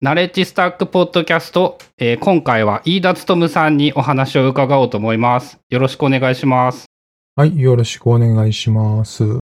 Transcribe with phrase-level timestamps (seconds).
[0.00, 5.58] ナレッジスタックポッドキャスト、えー今回は飯田勉さんにお話を伺おうと思います。
[5.70, 6.86] よろしくお願いします。
[7.34, 9.38] はい、よろしくお願いします。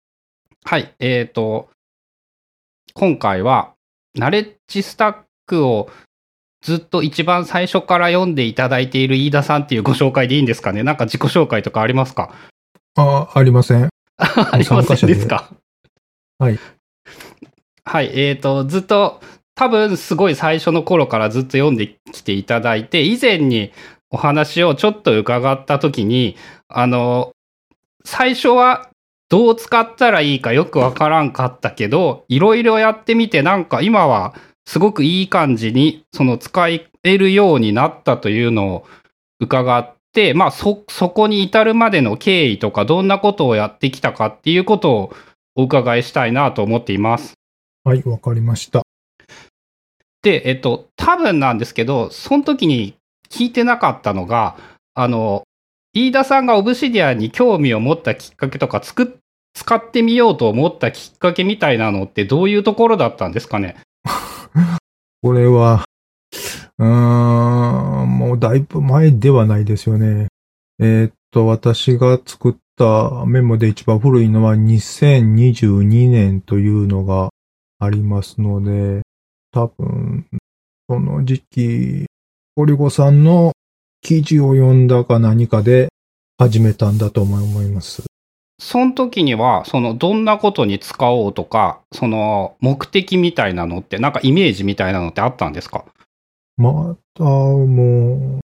[0.63, 1.69] はい、えっ、と、
[2.93, 3.73] 今回は、
[4.13, 5.15] ナレッジスタッ
[5.47, 5.89] クを
[6.61, 12.31] ずっと一番最初から読んでいただいている飯田さんっていうご紹介でいいんですかねなんか自己紹介とかありますか？
[12.95, 13.89] あ、ありません。
[14.17, 15.49] ありませんですか？
[16.37, 16.59] はい。
[17.85, 19.19] はい、えっ、と、ずっと、
[19.55, 23.71] 多分すごい最初の頃からずっと読んできていただいて、以前に
[24.09, 26.35] お話をちょっと伺った時に、
[26.67, 27.31] あの、
[28.05, 28.89] 最初は
[29.29, 38.87] どう使ったらいいかよくわからんかったけど、いろいろやってみて、なんか今はすごくいい感じに、その使えるようになったというのを
[39.39, 45.13] 伺って、まあそ、そこに至るまでの経緯とか、どんなことをやってきたかっていうことを
[45.55, 47.33] お伺いしたいなと思っています。
[47.83, 48.83] はい、わかりました。
[50.23, 52.95] で、えっと、多分なんですけど、その時に
[53.29, 54.57] 聞いてなかったのが、
[54.95, 55.43] あの、
[55.93, 59.05] 飯田さんがオブシディアに興味を持ったきっかけとか、使
[59.75, 63.75] ってみようと思ったきっかけみたいなのってどういうところだったんですかね？
[65.21, 65.85] これは、
[66.79, 70.27] うーん、もうだいぶ前ではないですよね。
[70.79, 77.29] えーっと、私が作ったメモで一番古いのは2022年というのが
[77.79, 79.01] ありますので、
[79.53, 80.25] 多分、
[80.89, 82.05] その時期、
[82.55, 83.53] ゴリゴさんの
[84.01, 85.89] 記事を読んだか何かで
[86.39, 88.03] 始めたんだと思います。
[88.59, 95.85] その時には、その、どんなことに使おうとか、その、目的みたいなのって、なんかイメージみたいなのってあったんですか？
[96.57, 98.39] また、も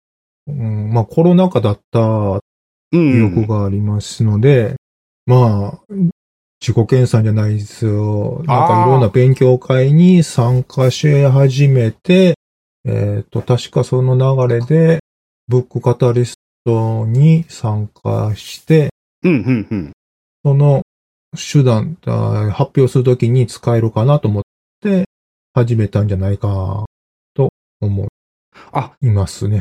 [0.47, 2.41] う、うん、まあコロナ禍だったう
[2.91, 3.37] 記ん。
[3.37, 4.75] 憶がありますので、
[5.25, 5.93] まあ、
[6.61, 8.43] 自己検査じゃないですよ。
[8.45, 12.35] なんかいろんな勉強会に参加し始めて、
[12.85, 14.99] えっ、と、確かその流れで、
[15.47, 16.35] ブックカタリス
[16.65, 18.89] トに参加して、
[19.23, 19.91] うん、うん、うん。
[20.43, 20.81] その
[21.35, 24.43] 手段、あ発表するときに使えるかなと思っ
[24.81, 25.05] て
[25.53, 26.85] 始めたんじゃないか
[27.33, 27.49] と
[27.81, 28.07] 思
[28.71, 29.57] あ、いますね。
[29.57, 29.59] っ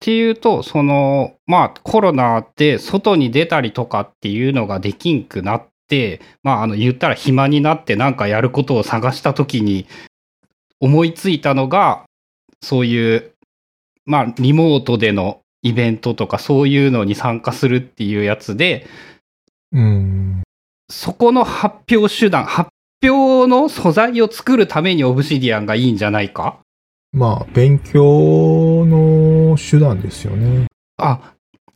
[0.00, 5.67] ていうと、その、まあ、コロナで外に出たりとかっていうのができんくなって、
[6.42, 9.86] まあ、あの、言ったら暇になってなんかやることを探したときに
[10.80, 12.04] 思いついたのが、
[12.62, 13.32] そういう、
[14.04, 18.86] まあ、リモートでのイベントとかそういうのに参加するっていうやつで、
[19.72, 20.42] うん。
[20.90, 22.70] そこの発表手段、発
[23.02, 26.58] 表の素材を作るためにオブシディアンがいいんじゃないか？
[27.12, 30.66] まあ、勉強の手段ですよね。
[30.98, 31.34] あ、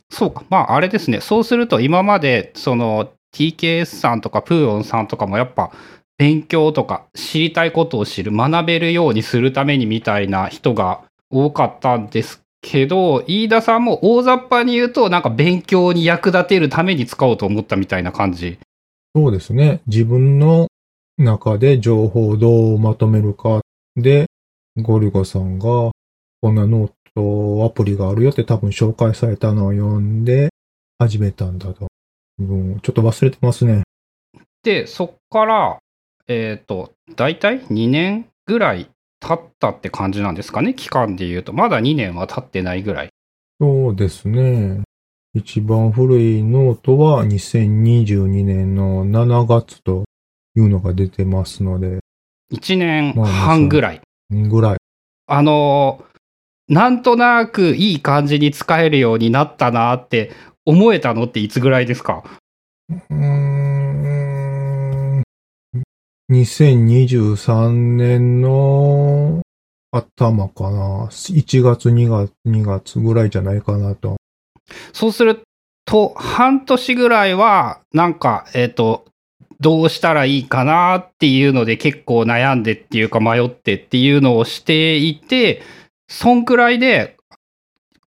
[0.09, 0.43] そうか。
[0.49, 1.21] まあ、あれですね。
[1.21, 5.71] そうすると、今まで、その、TKS さんとか、プーオンさんとかも、やっぱ、
[6.17, 18.59] 勉強とか、知りたいことを知る、学べるようにするためにみたいな人が多かったんですけど、飯田さんも大雑把に言うと、なんか勉強に役立てるために使おうと思ったみたいな感じ。
[19.15, 19.81] そうですね。
[19.87, 20.67] 自分の
[21.17, 23.61] 中で情報をどうまとめるか
[23.95, 24.27] で、
[24.77, 25.91] ゴリゴさんが、
[26.41, 30.49] こんなノートアプリがあるよって多分紹介されたのを読んで
[30.97, 31.92] 始めたんだと。
[32.49, 33.83] うん、ちょっと忘れてますね。
[34.63, 35.79] で、そっから、
[36.27, 38.89] えっ、と、大体2年ぐらい
[39.19, 41.53] 経ったって感じなんですかね、期間で言うと。
[41.53, 43.09] まだ2年は経ってないぐらい。
[43.59, 44.81] そうですね。
[45.33, 50.03] 一番古いノートは2022年の7月と
[50.55, 51.99] いうのが出てますので、
[52.53, 54.01] 1年半ぐらい。
[54.29, 54.77] ぐらい。
[55.27, 56.13] あのー
[56.69, 60.31] なんとなくいい感じに使えるようになったなって
[60.65, 62.23] 思えたのっていつぐらいですか？
[62.89, 63.53] うーん
[66.31, 69.41] 2023年の
[69.91, 71.07] 頭かな。
[71.07, 74.15] 1月、2月、2月ぐらいじゃないかなと。
[74.93, 75.43] そうする
[75.85, 79.05] と、半年ぐらいは、なんか、えっ、と、
[79.59, 85.61] どうしたらいいかなっていうので結構悩んでっていうか迷ってっていうのをしていて、
[86.09, 87.15] そんくらいで、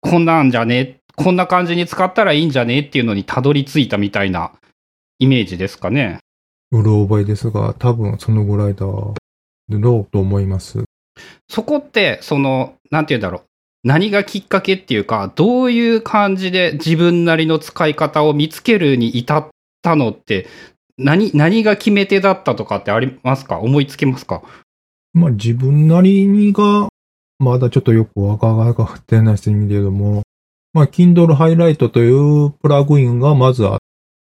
[0.01, 2.81] こんなんじゃねこんな感じに使ったらいいんじゃね？
[2.81, 4.53] っていうのにたどり着いたみたいな
[5.19, 6.19] イメージですかね。
[6.71, 9.15] うろ覚えですが、多分そのぐらいだろ
[9.69, 10.85] うと思います。
[11.49, 13.43] そこって、その、なんて言うんだろう。
[13.85, 19.49] 何がきっかけっていうか、どういう感じで自分なりの使い方を見つけるに至っ
[19.81, 20.49] たのって、
[20.99, 23.61] 何、何が決め手だったとかってありますか？
[23.61, 24.43] 思いつきますか？
[25.13, 26.89] まあ自分なりにが、
[27.39, 30.23] まだちょっとよくわかってないですけれども、
[30.77, 33.79] まあ Kindle Highlight というプラグインがまずあっ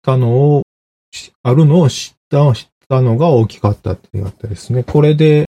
[0.03, 0.63] たのを、
[1.43, 4.83] あるのを知った、知ったのが大きかったっていうあったですね。
[4.83, 5.45] これで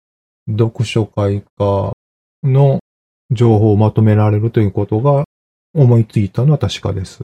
[0.49, 1.94] 読書会か、
[2.44, 2.78] の
[3.32, 5.25] 情報をまとめられるということが
[5.75, 7.19] 思いついたのは確かです。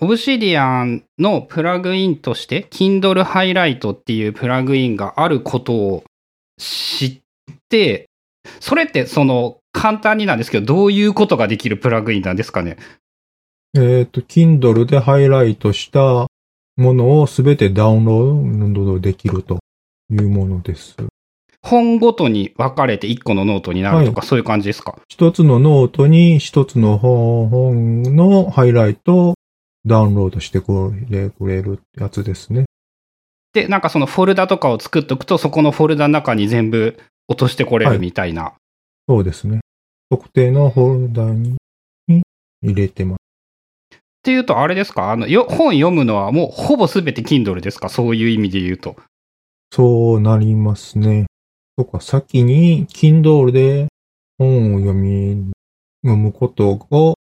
[0.00, 6.04] オブシディアンのプラグインとして Kindle Highlight っていうプラグインがあることを
[6.58, 7.18] 知っ
[7.68, 8.08] て、
[8.60, 12.76] それってその簡単になんですけど、どういうことができるプラグインなんですかね？
[13.74, 16.26] えっ、と、Kindle でハイライトした
[16.76, 19.60] ものをすべてダウンロードできると
[20.10, 20.96] いうものです。
[21.62, 24.98] 本ごとに分かれて1個のノートになるとか、そういう感じですか？
[25.08, 29.34] 一つのノートに一つの本本のハイライトを
[29.86, 32.64] ダウンロードしてくれくれるやつですね。
[33.52, 36.98] で、なんかそのフォルダとかを作っとくと、そこのフォルダの中に全部
[37.28, 38.54] 落としてこれるみたいな。
[39.08, 39.60] そうですね。
[40.10, 41.56] 特定のフォルダに
[42.62, 43.18] 入れてます。
[43.96, 45.10] っていうと、あれですか？
[45.10, 47.88] あの、よ本読むのはもうほぼすべて Kindle ですか？
[47.88, 48.96] そういう意味で言うと。
[49.72, 51.26] そうなりますね。
[51.76, 53.88] とか、先に Kindle で
[54.38, 55.50] 本を読み、
[56.04, 57.14] 読むことを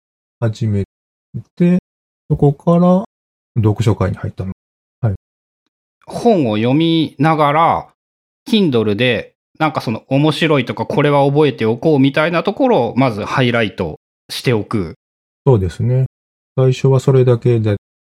[0.41, 0.85] 始め
[1.57, 1.79] て、
[2.31, 3.05] そこから
[3.57, 4.53] 読書会に入ったの。
[6.07, 7.89] 本を読みながら、
[8.49, 13.99] Kindle で、なんかその面白いとか、これは覚えておこうみたいなところを、まずハイライト
[14.31, 14.95] しておく。
[15.47, 16.07] そうですね。
[16.57, 17.73] 最初はそれだけだ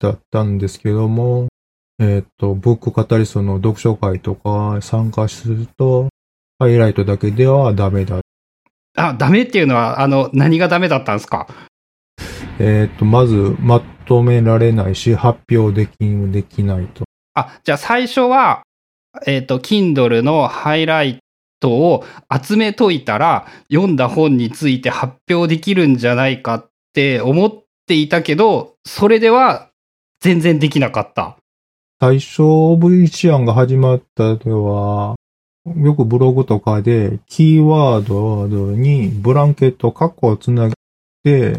[0.10, 1.48] ったんですけども、
[2.00, 6.10] えっ、と、ブックカタリストの読書会とか参加すると、
[6.60, 8.22] ハイライトだけではダメだ。
[8.98, 11.48] あ、ダメっていうのは、あの、何がダメだったんですか？
[12.60, 15.98] えっ、と、まずまとめられないし、発表でき、
[16.32, 17.04] できないと。
[17.34, 18.64] あ、じゃあ最初は、
[19.26, 21.20] えっ、と、Kindle のハイライ
[21.66, 29.70] トを集めといたら、読んだ本について発表できるんじゃないかって思っていたけど、それでは
[30.20, 31.38] 全然できなかった。
[32.00, 35.16] 最初、 Obsidian が始まったでは、
[35.76, 40.76] よくブログとかで、キーワードにブラケット、カッコをつなげ
[41.24, 41.58] て、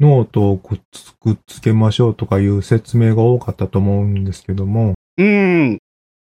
[0.00, 5.78] ノートをくっつくっつけましょうとかいう説明が多かったと思うんですけども、うん。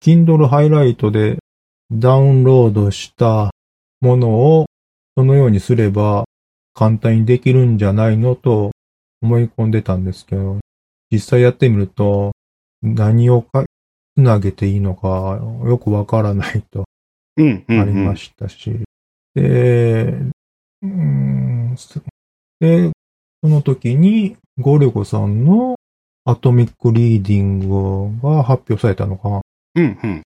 [0.05, 1.39] Kindle ハイライトで
[1.91, 3.51] ダウンロードした
[4.01, 4.67] ものを
[5.17, 6.25] そのようにすれば
[6.75, 8.73] 簡単にできるんじゃないのと
[9.23, 10.59] 思い込んでたんですけど、
[11.11, 12.33] 実際やってみると
[12.83, 13.65] 何をか
[14.17, 16.85] つなげていいのかよくわからないと。
[17.39, 17.43] あ
[17.85, 18.81] りましたし、
[19.35, 22.01] で、うーんす
[22.61, 22.91] で、
[23.43, 25.77] その時にゴルゴさんの
[26.25, 29.41] アトミックリーディングが発表されたのかな。
[29.75, 30.23] うん、うん。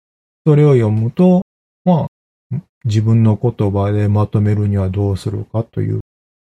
[0.47, 1.43] それを読むと、
[1.89, 2.07] ま
[2.55, 6.01] あ、自分の言葉でまとめるにはどうするかという、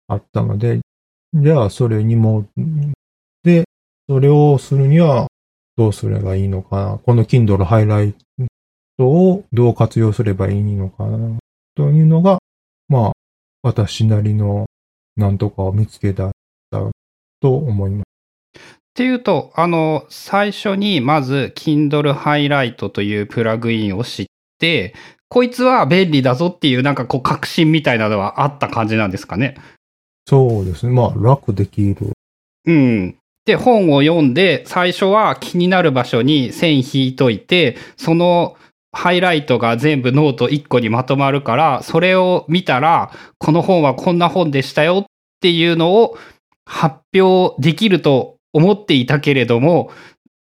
[0.09, 0.81] あったので、
[1.35, 2.47] じゃあそれにも、
[3.45, 3.65] で、
[4.09, 5.29] それをするには
[5.77, 6.99] どうすればいいのかな。
[6.99, 8.15] この Kindle ハイライ
[8.99, 11.39] トをどう活用すればいいのかな。
[11.77, 12.39] というのが、
[12.89, 13.13] まあ、
[13.63, 14.67] 私なりの
[15.17, 16.33] なんとかを見つけた
[17.41, 18.03] と思います。
[18.03, 18.63] っ
[18.95, 24.27] ていうと、あの、最初にまず Kindle Highlight というプラグインを知っ
[24.59, 24.95] て、
[25.29, 29.57] こいつは便利だぞっていうなんかこう確信みたいなのはあった感じなんですかね。
[30.29, 30.93] そうですね。
[30.93, 32.13] まあ、楽できる。
[32.67, 33.17] うん。
[33.45, 38.57] で、本を読んで、最初は気になる場所に線引いといて、その
[38.93, 45.07] ハイライトが全部ノート1個にまとまるから、それを見たら、この本はこんな本でしたよっ
[45.41, 46.19] ていうのを
[46.65, 49.91] 発表できると思っていたけれども、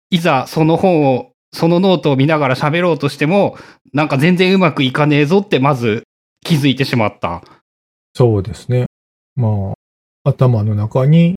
[0.09, 3.57] いざその本を、そのノートを見ながら喋ろうとしても、
[3.93, 6.03] なんか全然うまくいかねえぞってまず
[6.43, 7.43] 気づいてしまった。
[8.13, 8.85] そうですね。
[9.35, 9.73] ま
[10.23, 11.35] あ、頭の中に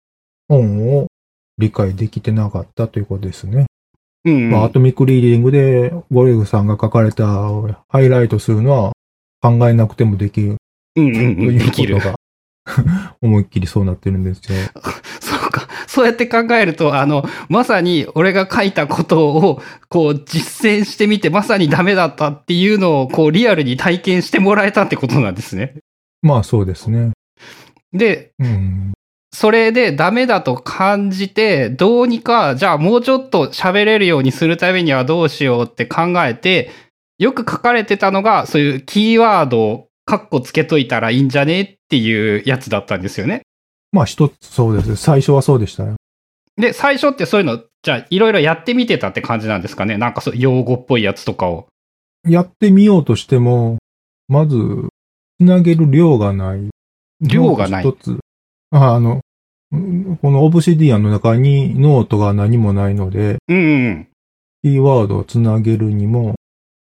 [0.48, 1.06] 本を
[1.58, 3.66] 理解できてなかったということですね。
[4.24, 7.26] うん、まあ、アトミックリーディングでゴリュゴさんが書かれた
[7.88, 8.92] ハイライトするのは
[9.40, 10.56] 考えなくてもできる
[10.96, 12.16] うんうんうん、ということが
[13.22, 14.58] 思いっきりそうなってるんですよ。
[15.20, 15.68] そうか。
[15.90, 25.74] そうやって考えると、あの、まさに俺が書いたことを、こう、実践してみて、まさにダメだったっていうのを、こう、リアルに体験してもらえたってことなんですね。
[26.22, 27.10] まあそうですね。
[27.92, 28.92] で、うん。
[29.32, 36.70] それでダメだと感じて、どうにか、じゃあもうちょっと喋れるようにするためにはどうしようって考えて、
[37.18, 43.42] よく書かれてたのが、そういうキーワードをカッコつけといたらいいんじゃねっていうやつだったんですよね。
[43.92, 44.96] まあ一つそうです。
[44.96, 45.96] 最初はそうでしたよ。
[46.56, 49.96] で、最初ってそういうの、じゃあいろいろやってみてたって感じなんですかね？
[49.96, 51.66] なんかそう、用語っぽいやつとかを。
[52.28, 53.78] やってみようとしても、
[54.28, 54.88] まず、
[55.38, 56.68] つなげる量がない。
[57.20, 58.18] 量がない一つ。
[58.70, 59.20] ああの、
[59.72, 64.08] うんこのオブシディアンの中にノートが何もないので、うんうん。
[64.62, 66.34] キーワードをつなげるにも、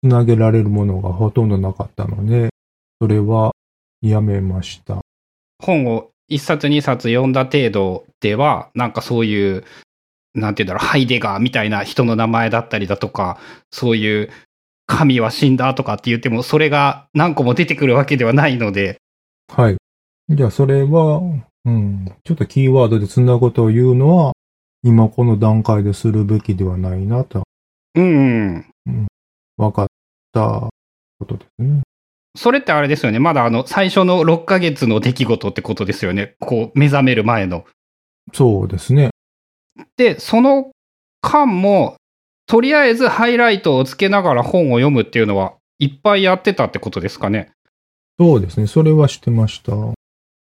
[0.02, 2.48] つなげられるものがほとんどなかったので、
[3.00, 3.52] それは
[4.00, 5.02] やめました。
[5.62, 9.64] 本を一冊二冊読んだ程度では、なんかそういう、
[10.34, 13.38] なんて言うんだろう、ハイデガーみたいな人の名前だったりだとか、
[13.70, 14.30] そういう、
[14.86, 18.98] 神は死んだとかって言っても、それが何個も出てくるわけではないので、
[19.48, 19.76] はい。
[20.28, 21.20] じゃあ、それは、
[21.64, 24.32] うん、ちょっとキーワードでそんなことを言うのは、
[24.82, 27.42] 今この段階でするべきではないなと、
[27.94, 29.06] うん、うん。
[29.56, 29.86] 分かっ
[30.32, 30.68] た
[31.18, 31.82] ことですね。
[32.36, 33.18] それってあれですよね。
[33.18, 36.36] まだあの、最初の6ヶ月の出来事ってことですよね。
[36.40, 37.64] こう、目覚める前の。
[38.32, 39.10] そうですね。
[39.96, 40.70] で、その
[41.22, 41.96] 間も、
[42.46, 47.50] とりあえずハイライトをつけながら本を読むっていうのは、いっぱいやってたってことですかね。
[48.18, 48.66] そうですね。
[48.66, 49.72] それはしてました。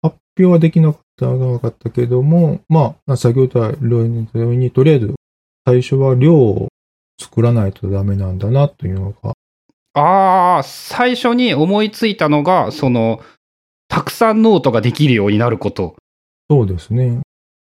[0.03, 5.15] 発表はできなかったなかったけども、まあ、先ほど言ったように、とりあえず、
[5.67, 6.69] 最初は量を
[7.21, 9.33] 作らないとダメなんだなというのが。
[9.95, 13.21] ああ、最初に思いついたのが、その、
[13.89, 15.97] たくさんノートができるようになること。
[16.51, 17.21] そうですね。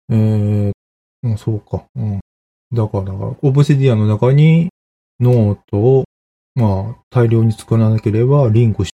[0.09, 0.71] えー、
[1.23, 1.83] うん、そうか。
[1.95, 2.19] うん。
[2.71, 4.69] だから、オブシディアンの中に
[5.19, 6.03] ノートを、
[6.53, 8.93] まあ、大量に作らなければリンクし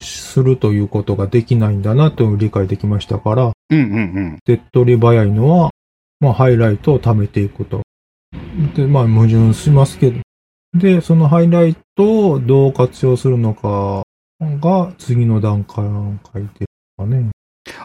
[0.00, 3.98] するということができないんだなと理解できましたから、うんうんう
[4.36, 4.38] ん。
[4.44, 5.70] 手っ取り早いのは、
[6.20, 7.82] まあ、ハイライトを貯めていくと。
[8.76, 10.20] で、まあ、矛盾しますけど。
[10.74, 14.02] で、そのハイライトをどう活用するのか
[14.40, 15.82] が次の段階
[16.42, 16.66] です
[16.98, 17.30] かね。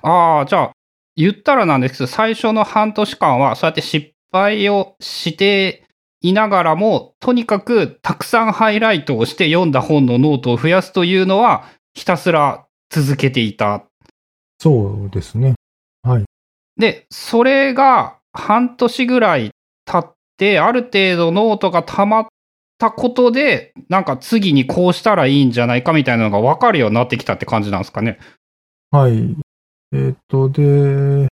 [0.04, 0.72] ああ、じゃあ、
[1.16, 5.86] 言ったらなんですけど、最初の半年間は、そうやって失敗をして
[6.22, 13.86] いながらも、とにかくたくさんハイライトをして読んだ本のノートを増やすというのは、ひたすら続けていた。
[14.60, 15.56] そうですね。
[16.04, 16.26] はい。
[16.78, 19.52] で、それが半年ぐらい
[19.86, 22.28] 経って、ある程度ノートが溜まっ
[22.82, 28.18] たことで、なんか次にこうしたらいいんじゃないかみたいなのが分かるようになってきたって感じなんですかね。
[28.90, 29.36] はい。
[29.94, 31.28] えっ、と、で、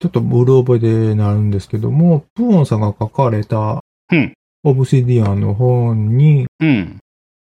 [0.00, 3.80] ちょっとうろ覚えでなるんですけども、プーオンさんが書かれた
[4.12, 6.98] うん、オブシディアンの本に、うん。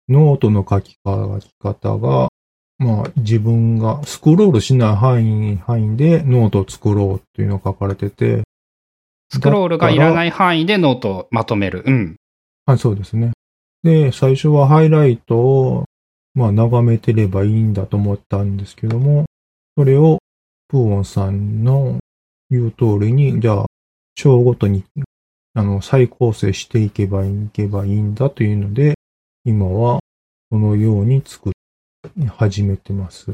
[0.08, 2.30] ノートの書き方が、
[2.78, 8.44] まあ自分がスクロールしない範囲、範囲でノートを作ろうっていうのが書かれてて、
[9.30, 11.84] スクロールがいらない範囲でノートをまとめる。
[11.86, 12.16] うん。
[12.66, 13.32] はい、そうですね。
[13.84, 15.86] で、最初はハイライトを、
[16.34, 19.26] まあ眺めてればいいんだと思ったんですけども、
[19.78, 20.20] それを
[20.68, 22.00] プーオンさんの
[22.50, 23.66] 言う通りに、じゃあ、
[24.16, 24.84] 章ごとに、
[25.54, 28.96] あの、再構成していけばいけばいいんだというので、
[29.46, 30.00] 今は、
[30.52, 31.52] そのように作
[32.18, 33.32] り始めてます。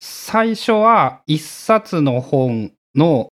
[0.00, 3.28] 最初は一冊の本の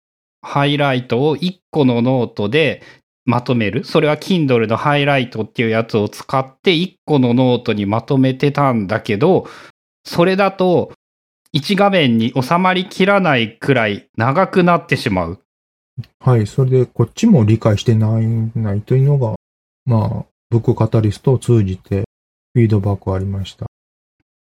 [0.41, 2.81] ハイライトを一個のノートで
[3.27, 3.83] まとめる？
[3.83, 9.47] それは Kindle のハイライトっていうやつを使って一個のノートにまとめてたんだけど、
[10.03, 10.93] それだと
[11.51, 15.39] 一画面に収まりきらないくらい長くなってしまう。
[16.19, 19.35] はい、それでこっちも理解してない、ないというのが、
[19.85, 22.05] まあ、ブックカタリストを通じて
[22.53, 23.65] フィードバックありました。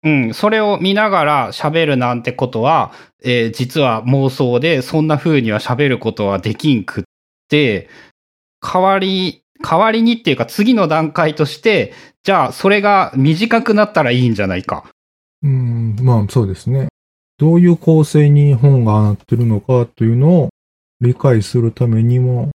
[0.05, 2.93] うん、それを見ながら喋るなんてことは、
[3.25, 7.05] えー実は妄想で、そんな風には喋ることはできんくっ
[7.49, 7.89] て、
[8.61, 14.85] 代わり、代わりにっていうか次の段階として、じゃあそれが短くなったらいいんじゃないか。
[15.43, 16.89] うん、まあそうですね。
[17.39, 20.49] どういう構成に本がなってるのかというのを
[21.01, 22.51] 理解するためにも、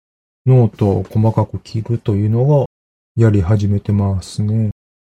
[0.48, 2.66] ノートを細かく切るというのが
[3.16, 4.72] やり始めてますね。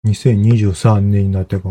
[0.05, 1.69] 2023年になってか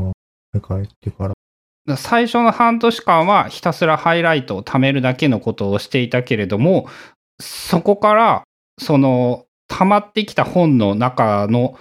[0.55, 1.97] ら、変わってから。
[1.97, 6.87] 最初の半年間はひたすらハイライトを貯めるだけのことをしていたけれども、
[7.41, 8.45] そこから、
[8.83, 11.79] その、溜まってきた本の中の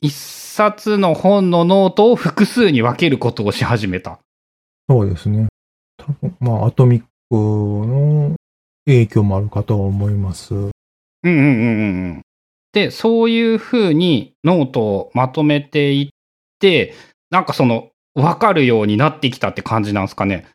[0.00, 4.18] 一冊の本のノートを複数に分けることをし始めた。
[4.88, 5.48] そうですね。
[5.98, 8.34] 多分、まあアトミックの
[8.86, 10.54] 影響もあるかと思います。
[10.54, 10.70] うん
[11.24, 12.22] うんうんうんうん。
[12.72, 16.08] で、そういうふうにノートをまとめていっ
[16.58, 16.94] て、
[17.30, 20.46] なんかその、分かるようになってきたって感じなんですかね。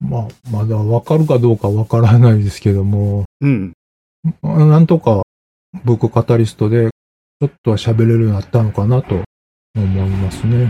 [0.00, 3.72] まあ、まだわかるかどうかわからないですけども、うん。
[4.42, 5.22] なんとか
[5.84, 6.90] ブックカタリストで
[7.40, 9.22] ちょっとは喋れるようになったのかなと
[9.76, 10.68] 思いますね。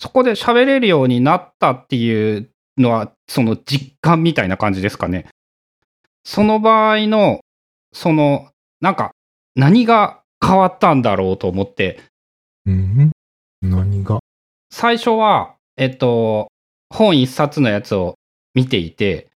[0.00, 5.26] そこで喋れるようになったっていうのは、その実感みたいな感じですかね。
[6.24, 7.40] その場合の、
[7.92, 8.50] その、
[8.80, 9.10] なんか、
[9.56, 12.00] 何が変わったんだろうと思って、
[12.66, 13.10] うん。
[13.60, 14.20] 何が？
[14.70, 16.48] 最初は、えっと、
[16.90, 18.14] 本一冊のやつを
[18.54, 19.27] 見ていて、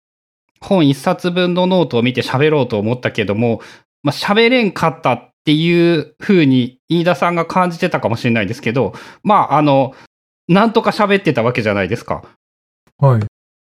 [0.63, 3.61] 本一冊分のノートを見て喋ろうと思ったけども、
[4.03, 9.95] まあ、喋れんかったっていう風に飯田さんが感じてたかもしれないですけど、まあ、あの、
[10.49, 12.23] なんとか喋ってたわけじゃないですか。
[12.99, 13.23] はい。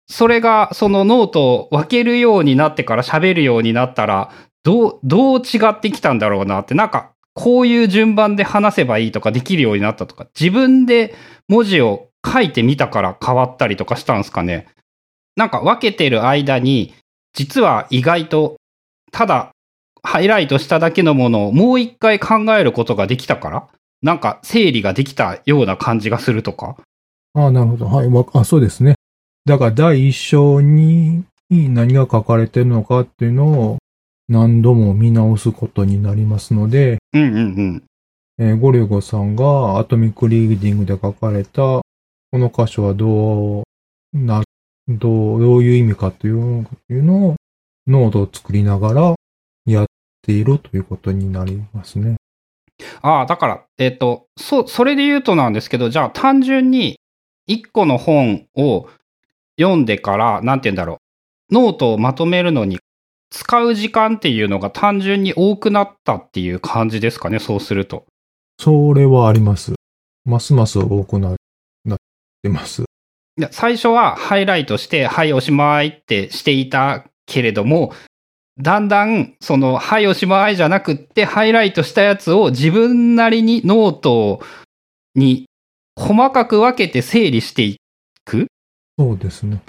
[0.07, 4.31] それが、そのノートを分けるようになってから喋るようになったら、
[4.63, 11.15] どう、どう違ってきたんだろうなって、なんか、こういう順番で話せばいいとかできるようになったとか、自分で
[11.47, 14.67] 文字を書いてみたから変わったりとかしたんですかね。
[15.35, 16.93] なんか分けてる間に、
[17.33, 18.57] 実は意外と、
[19.11, 19.51] ただ、
[20.03, 23.67] ハイライトしただけのものをもう一回考えることができたから、
[24.01, 26.75] なんか整理ができたような感じがするとか。
[27.33, 27.85] ああ、なるほど。
[27.85, 28.07] はい。
[28.07, 28.95] わあ、そうですね。
[29.45, 33.77] だから第一章に何が書かれてるのかっていうのを
[34.27, 37.83] 何度も見直すことになりますので、うんうんうん。
[38.39, 41.83] えーゴリュゴさんがアトミックリーディングで書かれたこ
[42.33, 43.63] の箇所はどう
[44.13, 44.41] な、
[44.87, 47.35] どう、どういう意味かというというのを
[47.87, 49.15] ノートを作りながら
[49.65, 49.85] やっ
[50.21, 52.17] ているということになりますね。
[53.01, 56.99] ああ、だから、えっ、と、そ、それで言うとなんですけど、じゃあ単純に
[57.47, 58.87] 一個の本を
[59.59, 60.99] 読んでから、なんて言うんだろ
[61.49, 62.79] う、ノートをまとめるのに
[63.29, 68.05] 使う時間っていうのが単純に多くなったっていう感じですかね、そうすると。
[68.59, 69.73] それはあります。
[70.25, 71.35] ますます多くな
[71.83, 71.97] なっ
[72.43, 72.83] てます。
[73.51, 77.93] 最初はハイライトして、はい、おしまいってしていたけれども、
[78.59, 84.41] だんだん、その、はい、おしまいじゃなくって、ハイライトしたやつを自分なりにノート
[85.15, 85.45] に
[85.95, 87.77] 細かく分けて整理してい
[88.25, 88.47] く
[88.99, 89.61] そうですね。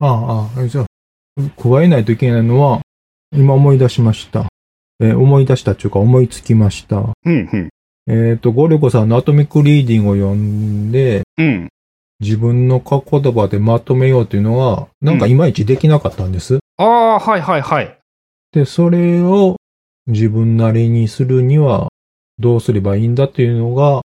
[0.00, 0.86] ああ、ああ、じゃあ、
[1.62, 2.80] 加えないといけないのは、
[3.34, 4.46] 今思い出しました。
[5.00, 6.96] えー思い出したというか思いつきました。
[7.24, 7.68] うん、うん。
[8.08, 11.68] えっ、と、ごりゅごさんのアトミックリーディングを読んで、うん。
[12.22, 16.60] 自分の書き言葉でまとめようというのは、なんかいまいちできなかったんです。
[16.78, 17.98] ああ、はいはいはい。
[18.52, 19.56] で、それを
[20.06, 21.88] 自分なりにするには
[22.38, 24.02] どうすればいいんだというのが、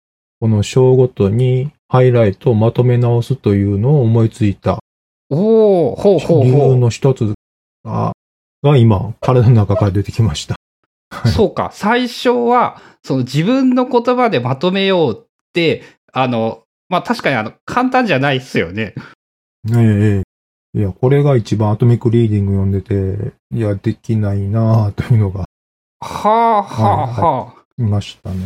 [0.40, 4.80] この章ごとにハイライトをまとめ直すというのを思いついた
[5.30, 7.34] おおほうほう理由ほの一つ
[7.84, 8.12] が、
[8.62, 10.56] が今、体の中から出てきました。
[11.24, 11.28] う。
[11.28, 11.70] そうか。
[11.72, 15.82] 最初は、その自分の言葉でまとめようって、
[16.12, 18.94] あの、まあ確かにあの、簡単じゃないっすよね。
[19.70, 20.22] えええ
[20.74, 25.46] えいや、これが一番アトミックリーディング読んでて、いや、できないなぁというのが
[26.00, 27.64] はあはあはあ。
[27.78, 28.44] いましたね。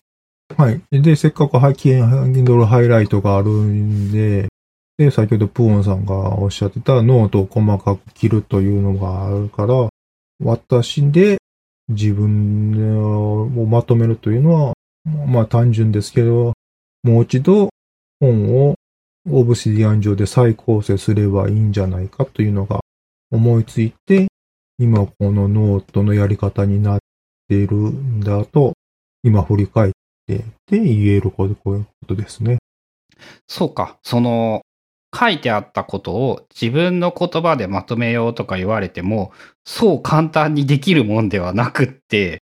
[0.57, 0.80] はい。
[0.90, 4.48] で、せっかくはい Kindle ハイライトがあるんで、
[4.96, 9.88] で、先ほどプーンさんがおっしゃってたノートを細かく切るというのがあるから、
[10.42, 11.38] 私で
[11.88, 14.74] 自分をまとめるというのは、
[15.26, 16.52] まあ単純ですけど、
[17.02, 17.70] もう一度
[18.24, 18.74] 本を
[19.30, 22.80] Obsidian 上で再構成すればいいんじゃないかというのが
[23.30, 24.28] 思いついて、
[24.78, 26.98] 今このノートのやり方になっ
[27.48, 28.72] ているんだと、
[29.22, 29.92] 今振り返っ
[30.26, 32.58] てで言えることこういうことですね。
[33.46, 33.98] そうか。
[34.02, 34.62] その、
[35.16, 39.32] 書いてあったことを自分の言葉でまとめようとか言われても、
[39.64, 42.42] そう簡単にできるもんではなくって。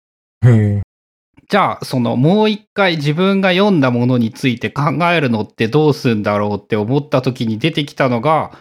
[1.49, 8.51] じゃあ、そのもう一回自分が読んだものについて考えるのってどうすんだろうって思った時に出てきたのが、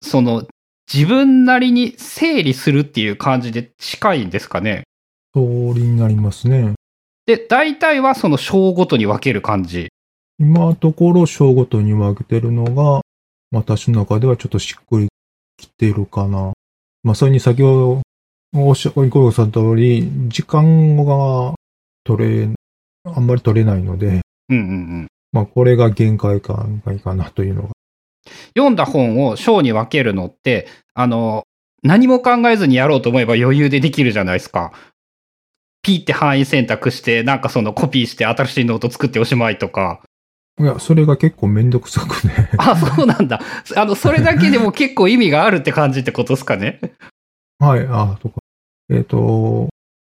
[0.00, 0.46] その
[0.92, 4.84] 自分なりに整理するっていう感じで近いんですかね。
[5.32, 6.74] 通りになりますね。
[7.26, 9.88] で、大体はその章ごとに分ける感じ。
[10.38, 13.00] 今のところ章ごとに分けてるのが、
[13.50, 15.08] 私の中ではちょっとしっくり
[15.56, 16.52] きてるかな。
[17.02, 18.02] まあ、それに先ほ
[18.54, 21.54] どおっしゃ、ごりゅごさんの通り、時間が
[22.04, 22.48] 取れ、
[23.04, 25.06] あんまり取れないので、うんうんうん。
[25.32, 27.68] まあ、これが限界か、限界かなというのが。
[28.56, 31.44] 読んだ本を章に分けるのって、あの、
[31.82, 34.72] 何も考えずにやろうと思えば余裕でできるじゃないですか。
[35.82, 40.00] ピーって範囲選択して、なんかそのコピーして新しいノート作っておしまいとか。
[40.58, 42.50] いや、それが結構めんどくさくね。
[42.58, 43.40] あ、そうなんだ。
[43.76, 46.80] あの、それだけでも結構意味があるって感じってことですかね。
[47.58, 48.36] はい、あ、とか。
[48.88, 49.68] えっ、と、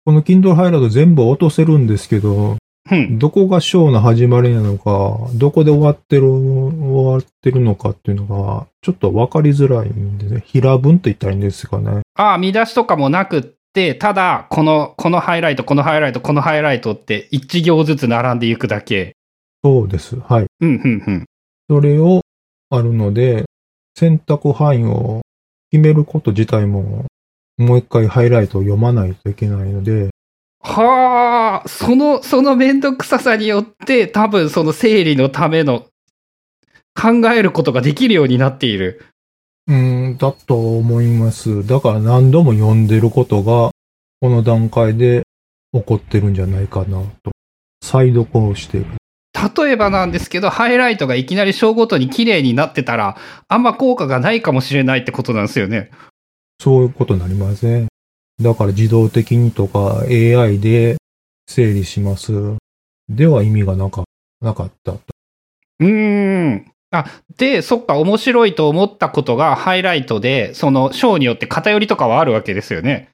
[0.04, 2.56] この Kindle Highlight 全部落とせるんですけど、
[2.90, 3.18] うん。
[3.18, 10.42] どこが章の始まりなのか、どこで終わってる、終わってるのかっていうのが、ちょっとわかりづらいんでね。
[10.46, 12.00] 平文と言ったらいいんですかね。
[12.14, 13.42] ああ、見出しとかもなくっ
[13.74, 19.14] て、ただ、この、このハイライト、このハイライト、このハイライトって一行ずつ並んでいくだけ。
[19.62, 20.18] そうです。
[20.18, 20.46] はい。
[20.60, 21.26] うん、うん、うん。
[21.68, 22.22] それを
[22.70, 23.44] あるので、
[23.94, 25.20] 選択範囲を
[25.70, 27.04] 決めること自体も、
[27.60, 30.10] もう一回ハイライトを読まないといけないので、
[30.62, 35.86] はあ、その、そのめんどくささによって、多分その整理のための
[36.94, 39.04] 考えることができるようになっている。
[39.66, 41.66] うーん、だと思います。
[41.66, 43.70] だから何度も読んでることが、
[44.20, 45.22] この段階で
[45.72, 47.30] 起こってるんじゃないかなと。
[47.82, 48.86] 再読をしている。
[49.56, 53.16] 例えばなんですけど、ハイライトがいきなり章ごとに綺麗になってたら、
[53.48, 55.90] あんま効果がないかもしれないってことなんですよね。
[56.60, 57.88] そういうことになりません。
[58.40, 60.98] だから自動的にとか AI で
[61.48, 62.32] 整理します。
[63.08, 64.04] では意味がなか
[64.42, 65.00] なかったと。
[65.80, 66.72] うーん。
[66.90, 67.06] あ、
[67.38, 73.08] で、そっか、面白いと思ったことがハイライトで、その章によって偏りとかはあるわけですよね。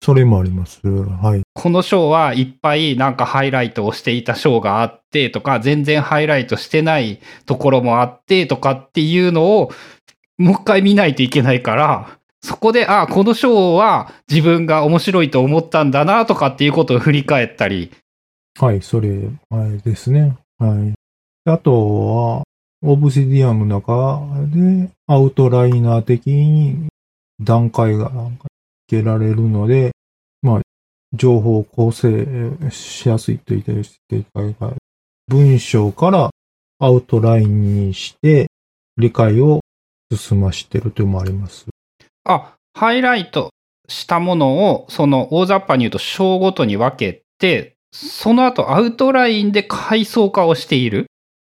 [0.00, 0.80] それもあります。
[0.86, 1.42] はい。
[1.54, 9.72] この章はいっぱいなんかハイライトをしていた章があってとか、全然ハイライトしてないところもあってとかっていうのを、
[10.36, 12.17] もう一回見ないといけないから、
[12.48, 17.92] そこで、あ、この章は自分が面白いと思ったんだなとかっていうことを振り返ったり。
[18.58, 20.34] はい、それ、はいですね。
[20.58, 20.94] はい。
[21.44, 22.42] あとは、
[22.80, 26.88] オブシディアンの中で、アウトライナー的に
[27.38, 28.10] 段階が
[28.86, 29.90] つけられるので、
[30.40, 30.60] まあ、
[31.12, 32.26] 情報構成
[32.70, 34.72] しやすいと言っていただいた
[35.26, 36.30] 文章から
[36.78, 38.46] アウトラインにして
[38.96, 39.60] 理解を
[40.10, 41.66] 進ましてるというのもあります。
[42.28, 43.50] あ、ハイライト
[43.88, 51.06] したものを、その大雑把に言うと章ごとに分けて、その後アウトラインで階層化をしている。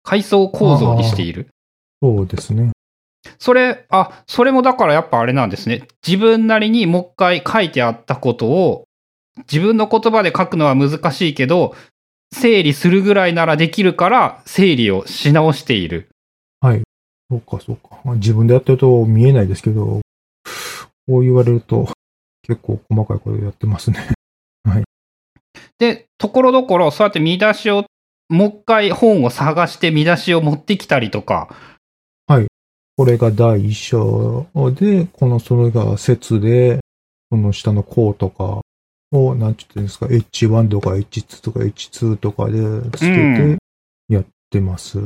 [0.04, 1.48] 階層構造にしている。
[2.02, 2.72] そうですね。
[3.40, 5.88] それ、あ、それもだからやっぱあれなんですね。
[6.06, 8.86] 自分なりにもう一回書いてあったことを、
[9.52, 11.76] 自分の言葉で書くのは難しいけど、
[12.32, 16.10] 整理するぐらいならできるから、整理をし直している。
[16.62, 16.84] はい。
[17.32, 18.00] そうか、そうか。
[18.04, 20.02] まあ、自分でやってると見えないですけど、
[21.08, 21.88] こう言われると
[22.48, 24.00] 結構細かいことやってますね。
[24.64, 24.84] はい。
[25.80, 27.86] で、ところどころ、そうやって見出しを、
[28.30, 31.56] もう一回本を探して見出しを持ってきたりとか。
[32.28, 32.48] はい。
[32.98, 36.80] これが第一章で、このそれが説で、
[37.30, 38.62] その下の項とか
[39.12, 43.58] を、なんて言ってんですか、H1 とか H2 とか H2 とかでつけて
[44.08, 45.00] やってます。
[45.00, 45.06] は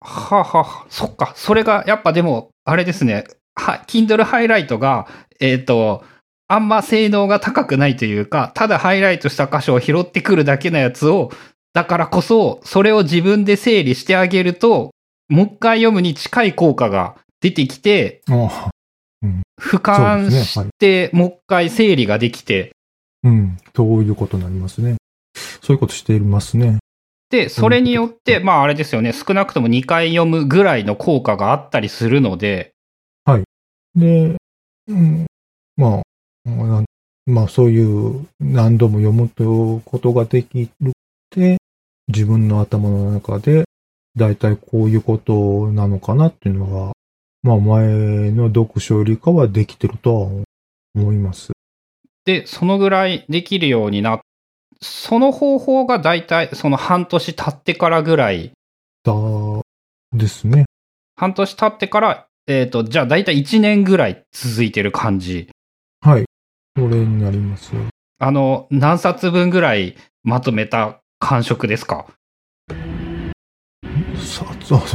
[0.00, 1.32] あははそっか。
[1.36, 3.24] それが、やっぱでも、あれですね。
[3.58, 5.06] は、Kindle ハイライトが、
[5.40, 6.04] えっ、と、
[6.48, 11.30] あんま性能が高くないというか、ただハイライトした箇所を拾ってくるだけのやつを、
[11.74, 14.92] だからこそ、それを自分で整理してあげると、
[15.28, 18.70] もう一回読むに近い効果が出てきて、ああ
[19.60, 22.72] 俯瞰して、もう一回整理ができて、
[23.24, 23.58] うん。
[23.74, 24.96] そういうことになりますね。
[25.60, 26.78] そういうことしていますね。
[27.30, 32.72] で、それによって、まああれですよね、少なくとも2回読むぐらいの効果があったりするので、
[33.94, 34.36] で、
[34.88, 35.26] うん、
[35.76, 36.02] ま
[36.46, 36.84] あ、
[37.26, 40.92] まあそういう何度も読むということができるっ
[41.30, 41.58] て、
[42.08, 43.64] 自分の頭の中で、
[44.16, 46.92] だいたいこういうことなのかなっていうのが、
[47.42, 50.44] まあ前の読書よりかはできてるとは
[50.94, 51.52] 思います。
[52.24, 54.20] で、そのぐらいできるようになっ
[54.80, 58.52] その方法がだいたいその半年経ってからぐらい、
[59.04, 59.12] だ、
[60.12, 60.66] ですね。
[61.16, 65.50] 半年経ってから、えっ、と、じゃあだいたい1年ぐらい続いてる感じ。
[66.00, 66.24] はい。
[66.76, 67.72] それになります。
[68.18, 72.06] あの、何冊分ぐらいまとめた感触ですか？
[74.16, 74.86] さ あ、そうか、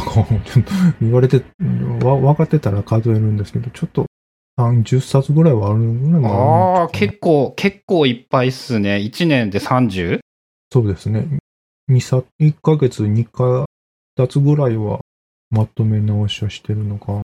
[0.46, 1.44] ちょっと言われて、
[2.04, 4.08] わ、分かってたら数えるんですけど、ちょっと
[4.60, 8.98] 30冊ぐらいはあるぐらいもああ、結構、結構いっぱいっすね。
[8.98, 10.20] 1年で 30?
[10.72, 11.28] そうですね。
[11.92, 13.66] 2冊、1ヶ月2か、
[14.20, 15.02] 2つぐらいは
[15.52, 17.22] まとめ直しをしてるのか。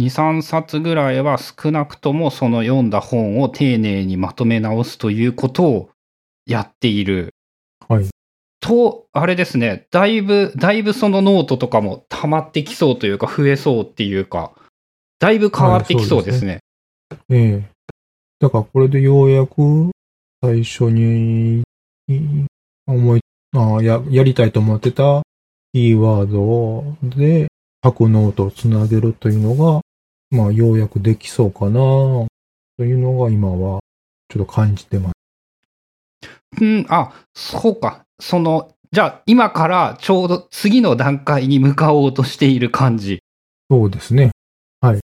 [0.00, 5.90] 2、3冊ぐらいは少なくともその読んだ本を丁寧にまとめ直すということを
[6.46, 7.34] やっている。
[7.88, 8.08] はい。
[8.60, 14.52] と、あれですね、だいぶ、だいぶそのノートとかも溜まってきそうというか、増えそうっていうか、
[15.18, 16.60] だいぶ変わってきそうですね。
[17.28, 17.80] ええ
[18.40, 19.90] だからこれでようやく
[20.42, 21.62] 最初に
[22.08, 22.46] い
[22.86, 23.20] 思い、
[23.54, 25.22] あや、やりたいと思ってた
[25.74, 27.48] キーワードで
[27.82, 29.82] 各ノートをつなげるというのが、
[30.30, 33.80] まあようやくできそうかなというのが今は
[34.28, 35.12] ちょっと感じてます。
[36.60, 38.04] うん、あ、そうか。
[38.20, 43.22] その、じゃあ今からちょうど次の段階に向かおうとしている感じ。
[43.70, 44.30] そうですね。
[44.80, 44.96] はい。
[44.96, 45.02] う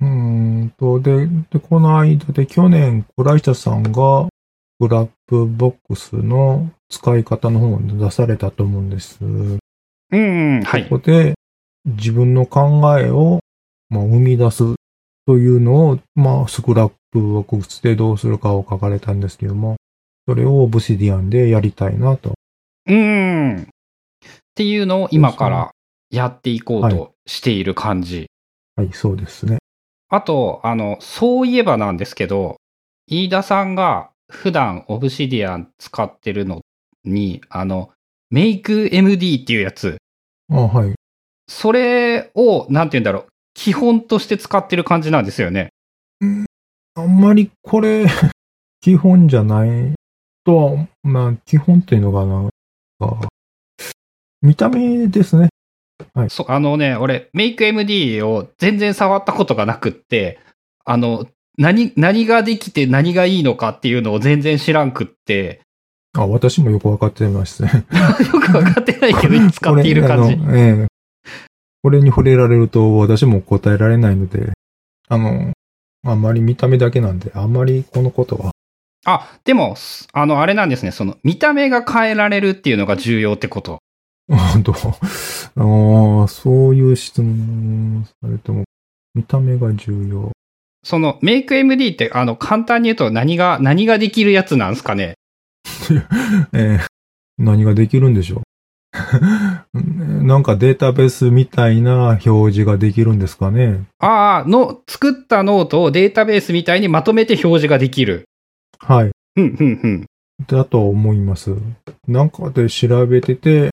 [0.00, 4.28] ーんと、で、で、この間で去年、クライシャさんが、
[4.80, 9.18] グラップボックスの使い方の本を出されたと思うんです。
[9.22, 9.58] うん、
[10.12, 10.16] う
[10.60, 10.84] ん、はい。
[10.84, 11.34] ここで、
[11.84, 13.40] 自分の考えを、
[13.90, 14.74] まあ、生み出す
[15.26, 19.76] というのを、まあ、 Scrapbox でどうするかを書かれたんですけども、
[20.26, 22.34] それを Obsidian でやりたいなと。
[22.86, 23.62] うん。
[23.62, 23.66] っ
[24.54, 25.70] ていうのを今から
[26.10, 28.26] やっていこうとしている感じ。
[28.76, 29.58] はい、そうですね。
[30.08, 32.56] あと、あの、そういえばなんですけど、
[33.06, 36.62] 飯田さんが普段 Obsidian 使ってるの
[37.04, 37.90] に、あの、
[38.32, 39.96] MakeMD っていうやつ。
[40.50, 40.94] あ、はい。
[41.46, 43.26] それを、なんて言うんだろう。
[43.58, 45.70] 基本として使ってる感じなんですよね。
[46.94, 48.06] あんまりこれ、
[48.80, 49.94] 基本じゃない
[50.44, 52.48] とは、まあ、基本っていうのかな。
[53.00, 53.28] あ
[54.40, 55.48] 見た目ですね。
[56.28, 60.38] そう、あのね、俺、MakeMD を全然触ったことがなくって、
[60.84, 65.62] あの、何、何ができて何がいいのかっていうのを全然知らんくって、
[66.16, 67.84] あ、私もよくわかってますね。
[68.32, 70.97] よくわかってないけど、使っている感じええ
[71.82, 74.52] これに触れられると私も答えられないので、
[75.08, 75.52] あの、
[76.04, 78.50] あんまり見た目だけなんで、あんまりこのことは。
[79.06, 80.90] あ、でも、すあの、あれなんですね。
[80.90, 83.78] その、見た目が変えられるっていうのが重要ってこと。
[84.28, 88.64] 本当ああ、そういう質問されても、
[89.14, 90.32] 見た目が重要。
[90.84, 95.14] その、MakeMD って、あの、簡単に言うと何が、何ができるやつなんですかね？
[96.52, 96.86] ええ
[97.38, 98.42] 何ができるんでしょう？
[99.72, 103.84] なんかデータベースみたいな表示ができるんですかね？
[103.98, 108.24] ああ、の、作ったノートをデータベースみたいにまとめて表示ができる。
[108.78, 109.10] はい。
[109.36, 110.06] うん、うん、うん。
[110.46, 111.54] だと思います。
[112.06, 113.70] なんかで調べてて、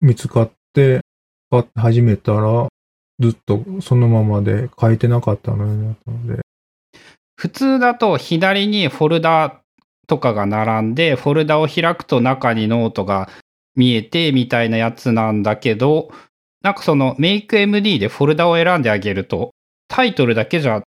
[0.00, 1.00] 見つかって、
[1.74, 2.68] 始めたら、
[3.20, 6.42] ずっとそのままで書いてなかったのになったので、
[7.36, 9.60] 普通だと左にフォルダ
[10.06, 13.28] とかが並んで、フォルダを開くと中にノートが
[13.78, 16.10] 見えてみたいなやつなんだけど、
[16.62, 19.52] なんかその MakeMD でフォルダを選んであげると、
[19.88, 20.82] タイトルだけじゃ、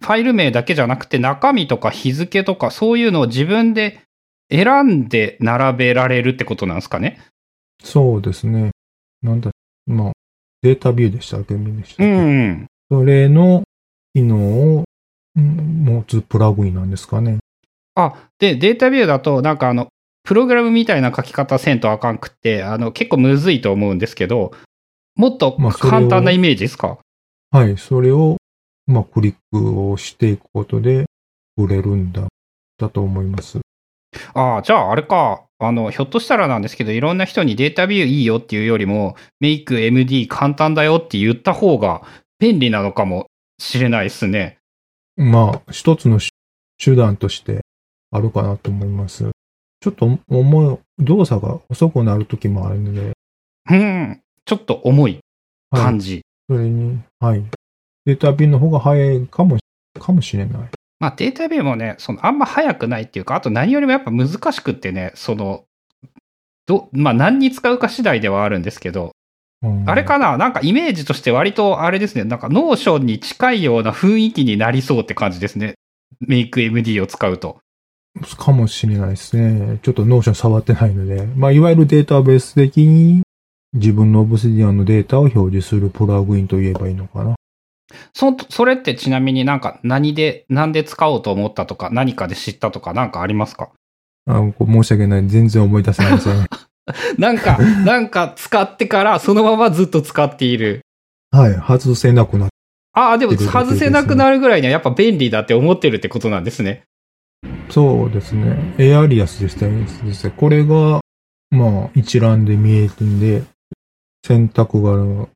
[0.00, 4.02] ファイル名だけじゃなくて中身とか日付とかそういうのを自分で
[4.50, 7.20] 選んで並べられるってことなんですかね？
[7.82, 8.72] そうですね。
[9.22, 9.52] なんだ、
[9.86, 10.12] まあ、
[10.62, 11.54] Dataview でしたっけ？
[11.54, 12.66] でしたうっけ、ん。
[12.90, 13.62] それの
[14.14, 14.36] 機能
[14.78, 14.84] を
[15.36, 17.38] うん持つプラグインなんですかね。
[17.94, 19.88] あ、で、データビューだと、なんかあの、
[20.24, 24.52] プログラムみたいな書き方せんとあかんくって、あの、結構むずいと思うんですけど、
[25.16, 26.98] もっと簡単なイメージですか、
[27.50, 27.76] はい。
[27.76, 28.36] それを、
[28.86, 31.06] まあ、クリックをしていくことで、
[31.56, 32.28] 売れるんだ、
[32.78, 33.60] だと思います。
[34.34, 35.44] ああ、じゃああれか。
[35.58, 42.02] あの、ひょっとしたらなんですけど、いろんな人にデータビューいいよっていうよりも、MakeMD 簡単だよって言った方が
[42.38, 43.26] 便利なのかも
[43.58, 44.58] しれないですね。
[45.16, 46.28] まあ、一つの手
[46.82, 47.60] 手段として
[48.10, 49.30] あるかなと思います。
[49.82, 53.12] ちょっと思う、動作が遅くなる時もあるので、
[53.70, 54.20] うん。
[54.44, 55.18] ちょっと重い
[55.70, 56.22] はい感じ。
[56.48, 57.42] それに、はい。
[58.06, 59.58] データビューの方が早いかも、
[59.98, 60.62] かもしれない。
[61.00, 65.64] まあ、データビューもね、そのあんま早くないっていうか、あと何よりもやっぱ難しくってね、その、
[66.66, 69.10] ど、まあ何に使うか次第ではあるんですけど、
[69.62, 70.36] うんあれかな？
[70.36, 75.74] なんかイメージとして割とあれですね、なんか Notion に近いような雰囲気になりそうって感じですね。
[76.28, 77.58] MakeMD を使うと。
[78.36, 79.78] かもしれないですね。
[79.82, 81.26] ちょっと Notion 触ってないので。
[81.36, 83.22] まあ、いわゆるデータベース的に
[83.72, 87.34] 自分の Obsidian のデータを表示するプラグインと言えばいいのかな。
[88.14, 93.70] そ、それってちなみになんか何で、なんで使おうと思ったとか、何かで知ったとかなんかありますか？
[94.26, 95.26] あ申し訳ない。
[95.26, 96.46] 全然思い出せないですね。
[97.18, 100.82] なんか、なんか使ってからそのままずっと使っている。
[101.30, 101.54] はい。
[101.54, 102.48] 外せなくなっ
[102.92, 106.84] ああ、でも外せなくなるぐらいにはやっぱ便利だって思ってるってことなんですね。
[107.72, 108.74] そうですね。
[108.78, 109.86] エアリアスでしたね。
[110.36, 111.00] これが、
[111.50, 113.44] まあ、一覧で見えるんで、
[114.26, 115.26] 選択が、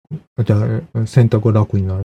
[0.45, 0.57] じゃ
[0.95, 2.03] あ、選択が楽にな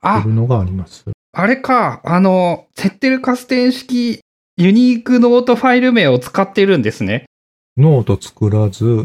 [0.00, 1.04] ある、のがあります。
[1.32, 4.20] あれか、あの、 Zettelkasten 式
[4.56, 7.26] ユニークノートファイル名を使ってるんですね。
[7.76, 9.04] ノート作らず、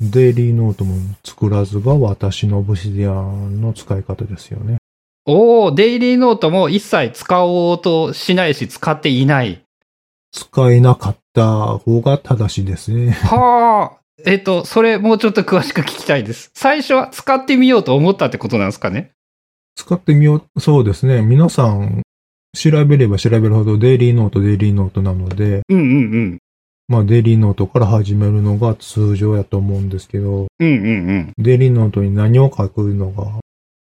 [0.00, 4.76] デイリーノートも作らずが私の Obsidian の使い方ですよね。
[5.26, 9.63] おお、デイリーノートも一切使おうとしないし、使っていない。
[10.34, 13.12] 使えなかった方が正しいですね。
[13.12, 14.00] はあ。
[14.26, 16.50] えっと、それもうちょっと詳しく聞きたいです。
[16.54, 19.12] 最初は使ってみようと思ったってことなんですかね？
[19.76, 20.60] 使ってみよう。
[20.60, 21.22] そうですね。
[21.22, 22.02] 皆さん、
[22.56, 26.38] 調べれば調べるほどデイリーノート、デイリーノートなので、うんうんうん。
[26.88, 31.32] まあデイリーノートから始めるのが通常やと思うんですけど、うんうんうん。
[31.38, 33.40] デイリーノートに何を書くのが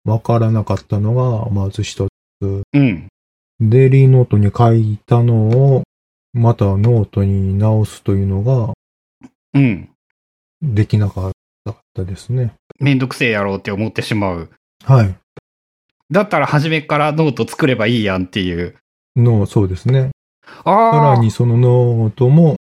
[0.05, 2.07] わからなかったのが、まず一
[2.41, 2.63] つ。
[2.73, 3.09] うん。
[3.61, 5.83] デイリーノートに書いたのを、
[6.33, 8.75] またノートに直すというのが
[9.55, 9.89] うん。
[10.63, 11.33] できなかっ
[11.95, 12.53] たですね。
[12.81, 14.51] めんどくせえやろうって思ってしまう。
[14.85, 15.15] はい。
[16.11, 18.77] だったら初めからノート作ればいいやんっていう。
[19.17, 20.11] の、そうですね。
[20.65, 21.15] さああ。
[21.15, 22.57] らにそのノートも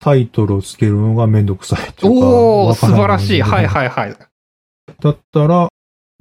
[0.00, 2.26] タイトルをつけるのがめんどくさいというか。
[2.26, 3.42] おお、素晴らしい。
[3.42, 4.16] はいはいはい。
[5.00, 5.68] だったら、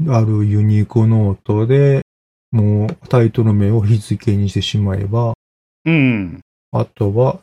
[0.10, 2.02] あるユニークノートで、
[2.52, 5.34] もうタイトル名を日付にしてしまえば、
[5.86, 6.42] うん。
[6.72, 7.42] あとは、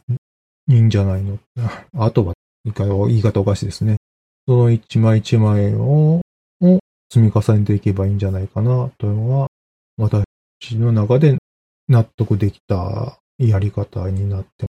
[0.69, 1.39] いいんじゃないの。
[1.97, 3.97] あとは、言い方おかしいですね。
[4.47, 6.21] その一枚一枚を、
[6.61, 6.79] を
[7.13, 9.47] 積み重ねていけばいいんじゃないかな、というのが、
[9.97, 11.39] 私の中で
[11.89, 14.67] 納得できたやり方になって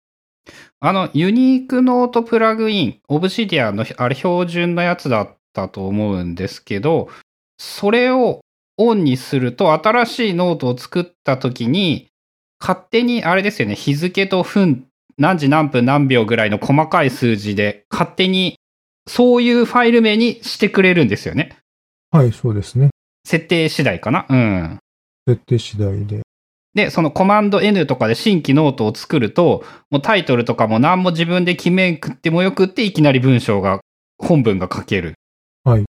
[0.81, 7.09] あの、ユニークノートプラグイン、 Obsidian の、あれ標準のやつだったと思うんですけど、
[7.59, 8.41] それを
[8.77, 12.09] オンにすると、新しいノートを作った時に、
[12.61, 14.87] 勝手にあれですよね、日付と分、
[15.19, 18.57] 何時何分何秒ぐらいの細かい数字で、勝手に
[19.07, 21.57] そういうファイル名にしてくれるんですよね。
[22.11, 22.91] はい、そうですね。
[23.27, 24.27] 設定次第かな？
[24.29, 24.79] うん。
[25.27, 26.23] 設定次第で。
[26.75, 33.81] で、そのコマンド N とかで新規ノートを作ると、もうタイトルとかも何も自分で決めんくってもよくって、いきなり文章が、
[34.19, 35.15] 本文が書ける。
[35.63, 35.85] はい。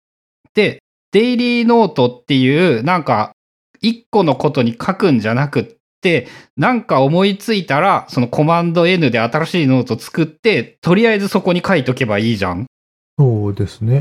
[0.55, 3.33] で、デイリーノートっていう、なんか、
[3.81, 5.77] 一個のことに書くんじゃなくって、
[6.57, 12.67] なんか思いついたら、そのコマンド N で新しいノート作って、とりあえずそこに書いとけばいいじゃん。
[13.19, 14.01] そうですね。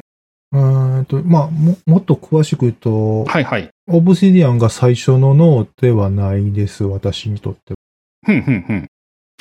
[0.52, 3.70] うーんと、まあ、も、もっと詳しく言うと、はいはい。
[3.88, 7.76] Obsidian が最初のノートではないです、私にとっては。
[8.26, 8.88] ふんふんふん。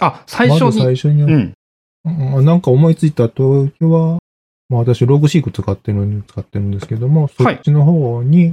[0.01, 0.85] あ、最初まずに。
[0.85, 1.31] 最初に、うん。
[2.05, 4.19] うんなんか思いついた時は、
[4.71, 8.53] まあ私、 Logseq 使ってるん使ってるんですけども、そっちの方に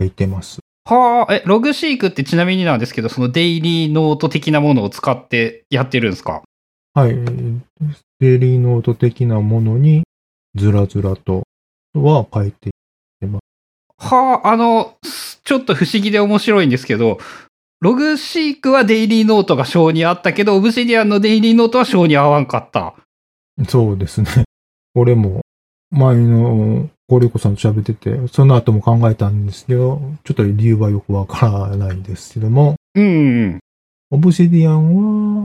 [0.00, 0.60] 書いてます。
[0.88, 6.42] はあ、え、ログシークってちなみになんですけど、そのデイリーノート的なものを使ってやってるんですか？
[6.94, 7.14] はい。
[8.20, 10.04] デイリーノート的なものに、
[10.54, 11.42] ずらずらと
[11.92, 12.70] は書いて、
[13.98, 17.18] はあ、あの、すちょっと不思議で面白いんですけど、
[17.80, 22.94] ログシークはデイリーノートが章にあったけど、オブシディアンのデイリーノートは章に合わんかった。
[23.68, 24.44] そうですね。
[24.94, 25.40] 俺も、
[25.90, 33.60] 前の、ゴリコさんと喋ってて、その後も考えたんですけど、ちょっと理由はよくわからないですけども、うんうん。
[34.10, 35.44] オブシディアンは、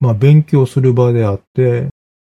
[0.00, 1.88] まあ勉強する場であって、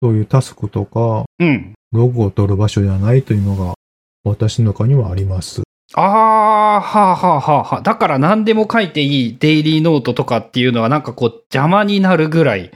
[0.01, 1.73] そういうタスクとか、うん。
[1.91, 3.75] ログを取る場所ではないというのが、
[4.23, 5.61] 私の中にはあります。
[5.95, 7.81] ああ、はあはあはあはあ。
[7.81, 12.71] だから何でも書いていいデイリーノートとかっていうのはなんかこう邪魔になるぐらい、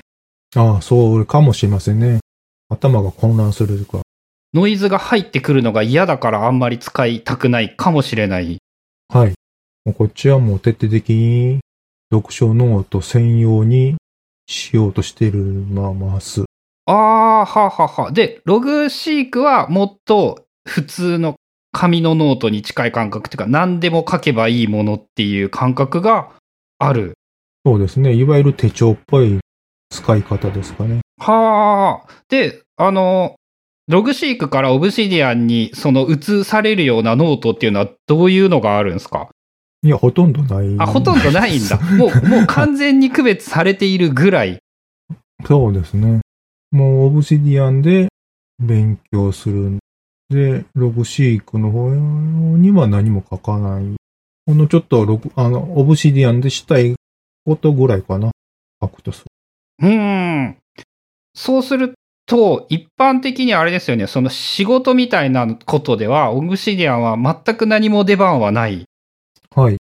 [0.56, 2.20] ああ、そうかもしれませんね。
[2.70, 4.07] 頭が混乱するとか。
[4.54, 8.58] ノイズが入ってくるのが嫌だからあんまり使いたくないかもしれない。
[9.10, 9.34] はい。
[9.94, 11.60] こっちはもう徹底的に
[12.12, 13.96] 読書ノート専用に
[14.48, 16.46] しようとしているまます。
[16.86, 18.12] ああ、はあはあはあ。
[18.12, 21.36] で、 Logseq はもっと普通の
[21.74, 26.32] 紙のノートに近い感覚っていうか、何でも書けばいいものっていう感覚が
[26.80, 27.14] ある。
[27.66, 28.14] そうですね。
[28.14, 29.40] いわゆる手帳っぽい
[29.90, 31.02] 使い方ですかね。
[31.20, 32.24] はあ。
[32.30, 33.36] で、あの、
[33.88, 39.30] Logseq から Obsidian にその移されるようなノートっていうのはどういうのがあるんですか？
[39.84, 40.76] いや、ほとんどない。
[40.80, 41.78] あ、ほとんどないんだ。
[41.96, 44.60] もう、もう完全に区別されているぐらい。
[45.46, 46.22] そうですね。
[46.72, 48.08] もう Obsidian で
[48.60, 49.78] 勉強する。
[50.30, 53.96] で、 Logseq の方には何も書かない。
[54.48, 56.96] ほんのちょっとログ、あの、オブシディアンでしたい
[57.46, 58.32] ことぐらいかな。
[58.82, 59.24] 書くとす
[59.80, 59.88] る。
[59.88, 60.58] うーん。
[61.34, 61.94] そうする
[62.28, 68.86] と、一般的にあれですよね、その仕事みたいなことでは、オブシディアンは全く何も出番はない。
[69.56, 69.78] はい。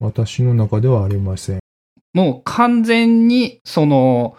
[0.00, 1.60] 私の中ではありません。
[2.14, 4.34] もう完全に、その、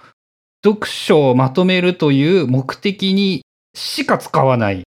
[0.65, 3.43] 読書をまとめるという目的に
[3.75, 4.83] しか使わない。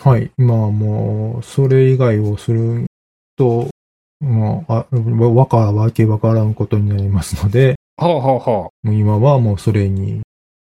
[0.00, 0.30] はい。
[0.38, 2.86] 今はもう、それ以外をする
[3.36, 3.68] と、
[4.20, 10.20] もう、あ、わか、わけわからんことになりますので、ほうほうほもう今はもうそれに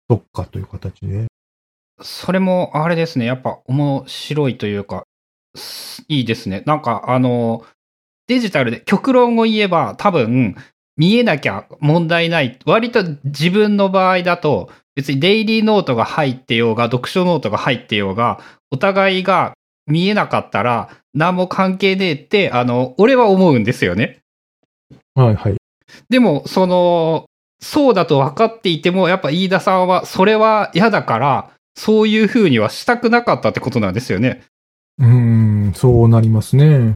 [0.09, 1.32] 特化という形で。
[2.03, 2.05] う。
[2.05, 5.05] それも、あれですね、やっぱ面白いというか、
[5.55, 6.63] すいいですね。
[6.67, 7.65] なんか、あの、
[8.27, 10.57] デジタルで極論を言えば、多分、
[10.97, 12.59] 見えなきゃ問題ない。
[12.67, 19.55] 割と自分の場合だと、別にデイリーノートが入ってようが、読書ノートが入ってようが、お互いが
[19.87, 24.21] 見えなかったら、何も関係ねえって、あの、俺は思うんですよね。
[25.15, 25.57] はいはい。
[26.09, 27.27] でも、その、
[27.61, 34.43] そうだと分かっていても、やっぱ飯田さんは、それは嫌だから、そういう風にはしたくなかったってことなんですよね。
[34.99, 35.09] うー
[35.71, 36.95] ん、そうなりますね。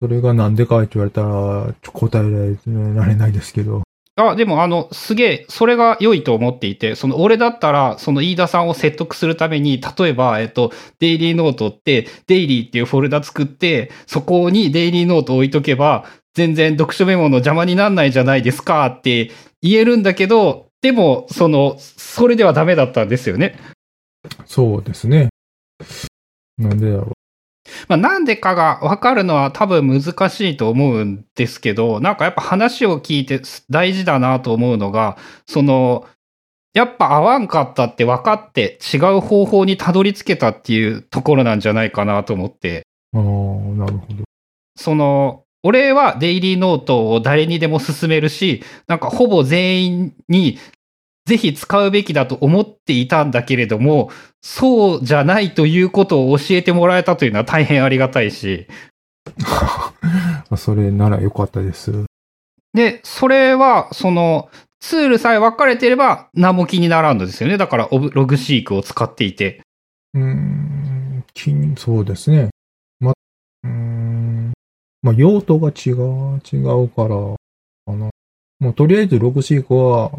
[0.00, 2.56] それがなんでかって言われたら、ちょ答え
[2.94, 3.82] られないですけど。
[4.16, 16.04] あ、でもあの、すげえ、それが良いと思っていて、その俺だったら、その飯田さんを説得するために、例えば、えっと、デイリーノートって、デイリーっていうフォルダ作って、そこにデイリーノート置いとけば、
[16.34, 19.30] 全然読書メモの邪魔になんないじゃないですかって
[19.62, 23.58] 言えるんだけど、でも、その、それではダメだったんですよね。
[24.46, 25.28] そうですね。
[26.56, 27.12] なんでだろう。
[27.88, 33.40] まあ、なんでかが分かるのは多分難しいと思うんですけど、なんかやっぱ話を聞いて
[33.70, 35.16] 大事だなと思うのが、
[35.46, 36.06] その、
[36.74, 42.86] やっぱ合わんかったって分かって違う方法にたどり着けたっていうところなんじゃないかなと思って。
[43.14, 44.24] ああ、なるほど。
[44.76, 50.58] その、俺はデイリーノートを誰にでも勧めるし、なんかほぼ全員に
[51.28, 54.10] ぜひ使うべきだと思っていたんだけれども、
[54.40, 58.66] そうじゃないということを教えてもらえたというのは大変ありがたいし、
[60.56, 62.06] それならよかったです。
[62.72, 64.48] で、それは、その、
[64.80, 67.58] ツールさえ分かれてれば何も気にならんのですよね。
[67.58, 69.60] だから、ログシークを使っていて。
[70.14, 72.48] うーん、きそうですね。
[73.00, 74.52] ま、うーん、
[75.02, 77.08] まあ、用途が違う、違うから、
[77.84, 78.08] かな。
[78.60, 80.10] もうとりあえずログシークは、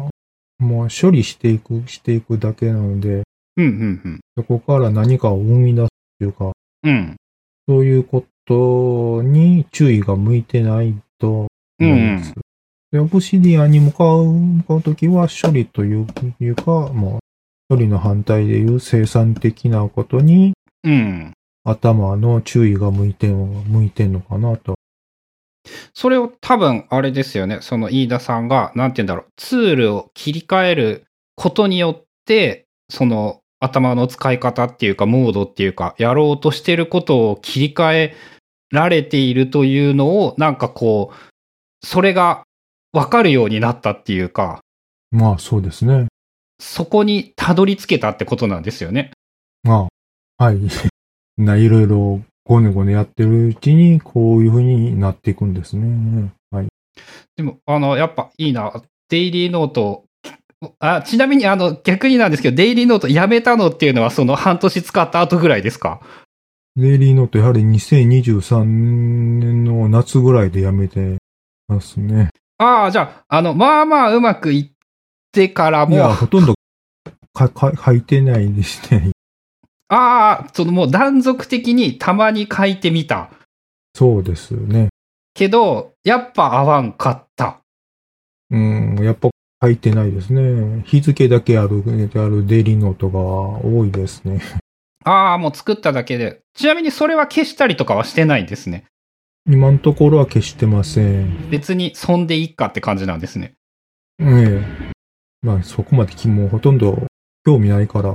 [0.60, 3.22] もう処理していく、していくだけなので、
[3.56, 3.68] うん、う
[4.08, 5.88] ん、そこから何かを生み出す
[6.18, 6.52] というか、
[6.84, 6.90] うん。
[6.90, 7.16] うん。
[7.68, 11.48] そういうことに注意が向いてないと
[11.80, 12.30] う思います。
[12.30, 12.34] ん。
[12.92, 16.06] で、オブシディアンに向かう、向かうときは処理という
[16.40, 17.20] いうか、もう、
[17.68, 20.52] 処理の反対でいう生産的なことに
[20.84, 21.32] うん。
[21.64, 24.74] 頭の注意が向いてん、向いてんのかなと。
[25.94, 27.58] それを多分、あれですよね。
[27.60, 29.26] その飯田さんが、なんて言うんだろう。
[29.36, 31.06] ツールを切り替える
[31.36, 38.16] ことによって、その、頭の使い方っていうか、モードっていうか、やろうとしてることを切り替え
[38.70, 42.42] られているというのを、なんかこう、それが
[42.92, 44.60] 分かるようになったっていうか、
[45.10, 46.06] まあそうですね。
[46.60, 49.10] そこにたどり着けたってことなんですよね。
[49.62, 49.88] ま
[50.38, 50.60] あ、はい。
[51.36, 56.32] な、 いろいろごねごねやってるうちに、こういう風になっていくんですね。
[56.50, 56.66] はい。
[57.36, 58.72] でも、あの、やっぱいいな。
[59.08, 60.04] デイリーノート、
[60.80, 66.00] あ、ちなみにあの、逆になんですけど、デイリーノートやめたのっていうのはその半年使った後ぐらいですか？
[66.74, 71.18] デイリーノート、やはり2023年の夏ぐらいでやめて
[71.68, 72.30] ますね。
[72.58, 74.76] ああ、じゃあ、あの、まあまあうまくいっ
[75.30, 76.54] てからも、いや、あほとんど
[77.32, 79.12] か、 か、書いてないですね。
[79.90, 83.30] あ、そのもう断続的にたまに書いてみた。
[83.94, 84.88] そうですね。
[85.34, 87.60] けど、やっぱ合わんかった。
[88.50, 89.30] うん、やっぱ
[89.62, 90.82] 書いてないですね。
[90.86, 91.82] 日付だけある、
[92.14, 94.40] あるデイリーノートが多いですね。
[95.04, 96.40] ああ、もう作っただけで。
[96.54, 98.84] ちなみにそれは消したりとかはしてないんですね。
[99.46, 101.50] 今のところは消してません。
[101.50, 103.54] 別にそんでいいかって感じなんですね。
[104.20, 104.92] ええ。
[105.42, 107.06] まあそこまできもうほとんど
[107.44, 108.12] 興味ないから、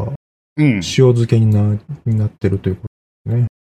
[0.58, 0.76] うん。
[0.76, 2.86] 塩漬けになになってるというこ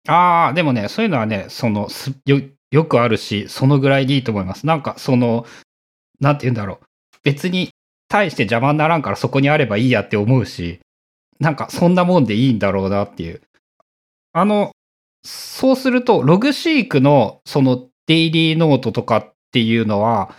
[0.08, 2.42] ああ、でもね、そういうのはね、その、すよ、
[2.72, 4.66] よくあるし、そのぐらいでいいと思います。
[4.66, 5.46] なんか、その、
[6.20, 6.86] なんて言うんだろう。
[7.24, 7.70] 別に、
[8.10, 10.80] 大して邪魔にならんからそこにあればいいやって思うし、
[11.40, 13.42] なんか、そんなもんでいいんだろうなっていう。
[14.34, 14.72] あの、
[15.24, 20.36] そうすると、ログシークの、その、デイリーノートとかっていうのは、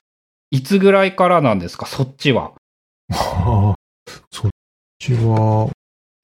[0.51, 2.53] いつぐらいからなんですか、そっちは。
[3.13, 3.75] ああ、
[4.31, 4.51] そっ
[4.99, 5.71] ちは、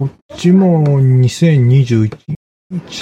[0.01, 2.17] こっちも2021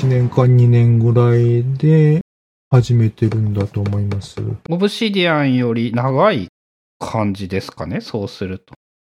[0.09, 2.23] 年か2年ぐらいで
[2.71, 4.35] 始めてるんだと思います。
[4.69, 6.49] オブシディアンより長い
[6.99, 8.75] 感じですかね、そうすると。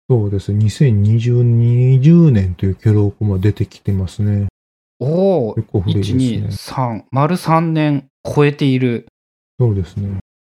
[0.07, 0.51] そうです。
[0.51, 4.45] 2020 20年という記録も出てきてますね。
[4.99, 6.47] おお、結構古いです1、2、ね。
[6.49, 9.07] 3、丸3年超えている。
[9.59, 10.19] そうですね。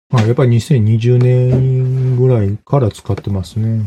[0.10, 3.86] まあ、やっぱり2020年ぐらいから使ってますね。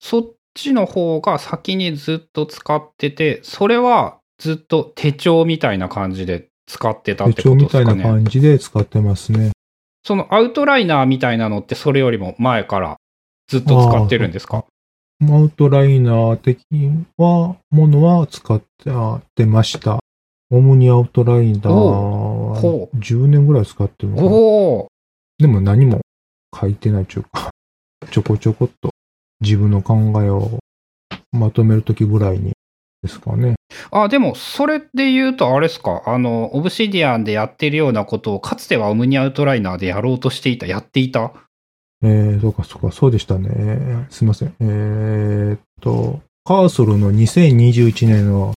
[0.00, 8.14] そっちの方が先にずっと使ってて、それはずっと手帳みたいな感じで使ってたっ手てこ帳みたいなとですかね。
[8.16, 9.50] 感じで使ってますね。
[10.04, 12.96] そのアウトライナーみたいなのってそれよりも前から
[13.48, 14.64] ずっと使ってるんですか？
[15.30, 16.58] アウトライナー的
[17.16, 18.60] は、ものは使っ
[19.36, 20.00] てました。
[20.50, 24.28] オムニアウトライナーはほう10年ぐらい使ってるのかな
[25.38, 26.00] でも何も
[26.60, 27.50] 書いてないというか、
[28.10, 28.90] ちょこちょこっと
[29.42, 30.58] 自分の考えを
[31.32, 32.52] まとめるときぐらいに
[33.02, 33.56] ですかね。
[33.90, 36.02] あ、でもそれで言うとあれですか？
[36.06, 41.32] あの、 Obsidian でやってるようなことをかつては OmniOutliner でやろうとしていた、やっていた？
[42.04, 44.06] えー、そうか、そうか、そうでしたね。
[44.10, 44.54] すいません。
[44.60, 48.54] えーっと、カーソルの2021年の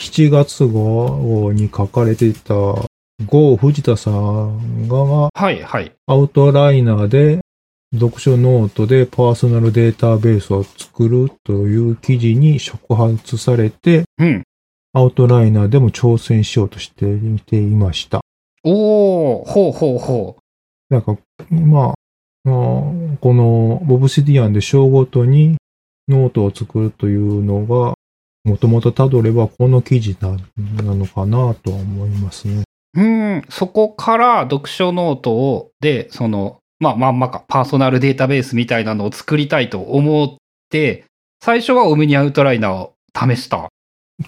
[0.00, 2.54] 7月号に書かれていた、
[3.26, 5.92] 郷藤田さんがはいはい。
[6.06, 7.40] アウトライナーで
[7.94, 14.42] 読書ノートでパーソナルデータベースを作るという記事に触発されて、うん。
[14.92, 18.20] アウトライナーでも挑戦しようとしてみていました。
[18.64, 20.36] おおほうほうほ
[20.88, 21.16] なんか、
[21.50, 21.94] まあ、
[22.44, 25.56] この Obsidian で章ごとに
[26.08, 27.94] ノートを作るというのが、
[28.44, 30.30] もともとたどればこの記事な
[30.84, 32.62] なのかなとは思いますね。
[32.94, 33.00] う。
[33.00, 40.36] うん、そこから読書ノートを、で、その、まあまんまか、パーソナルデータベースみたいなのを作りたいと思っ
[40.70, 41.04] て、
[41.42, 43.68] 最初はオムニアウトライナーを試した。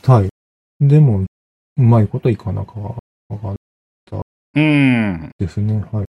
[0.04, 0.28] はい。
[0.80, 1.24] でも、
[1.76, 3.56] うまいこといかなかわかん
[4.54, 5.30] うん。
[5.38, 5.84] ですね。
[5.92, 6.04] はい。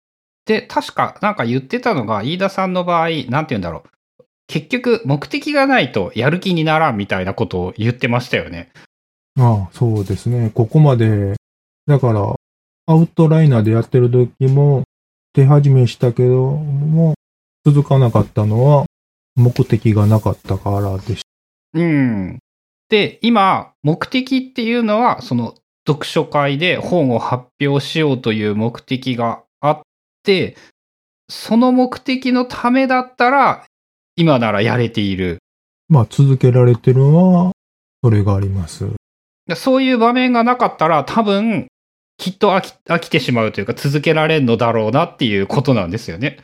[0.47, 4.24] で、確かなんか言ってたのが、飯田さんの場合、なんて言うんだろう。
[4.47, 8.70] 結局、目的がないとやる気にならんみたいなことを言ってましたよね。
[9.39, 10.51] ああ、そうですね。
[10.55, 11.34] ここまで、
[11.86, 12.34] だから、
[12.86, 14.84] アウトライナーでやってる時も、
[15.39, 17.14] 手始めしたけども、
[17.64, 18.86] 続かなかったのは、
[19.36, 21.22] 目的がなかったからでし
[21.74, 22.39] うん。
[22.89, 25.55] で、今、目的っていうのは、その
[25.86, 29.80] 読書会で本を発表しようという目的があっ
[30.24, 30.57] て、
[31.28, 33.64] その目的のためだったら、
[34.16, 35.39] 今ならやれている。
[35.89, 37.53] まあ、続けられてるのは、
[38.03, 38.89] それがあります。
[39.47, 41.68] でそういう場面がなかったら、多分、
[42.19, 46.39] きっと飽き飽きてしまうというか、続けられんのだろうなっていうことなんですよね。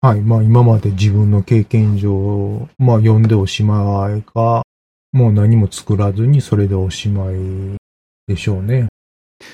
[0.00, 0.20] はい。
[0.22, 4.62] まあ、今まで自分の経験上、まあ、読んでおしまいか、
[5.12, 7.34] もう何も作らずにそれでおしまい
[8.26, 8.86] でしょうね。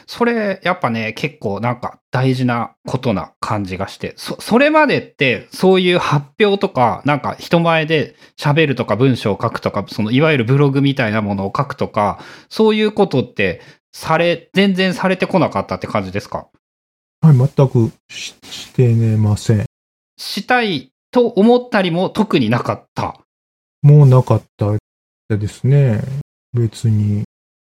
[0.07, 13.61] それ、やっぱね、結構なんか大事なことな感じがして、そ、それまでって、そういう発表とか、なんか人前で喋るとか文章を書くとか、そのいわゆるブログみたいなものを書くとか、そういうことって、
[13.97, 16.49] され、全然されてこなかったって感じですか？
[17.23, 17.35] はい。
[17.35, 19.65] 全くししてねません。
[20.19, 23.19] したいと思ったりも特になかった。
[23.81, 24.77] もうなかった
[25.35, 26.03] ですね。
[26.53, 27.25] 別に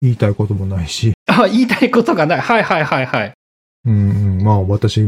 [0.00, 1.12] 言いたいこともないし。
[1.26, 2.40] あ、言いたいことがない。
[2.40, 3.32] はいはいはいはい。
[3.86, 5.04] うんうん、まあ私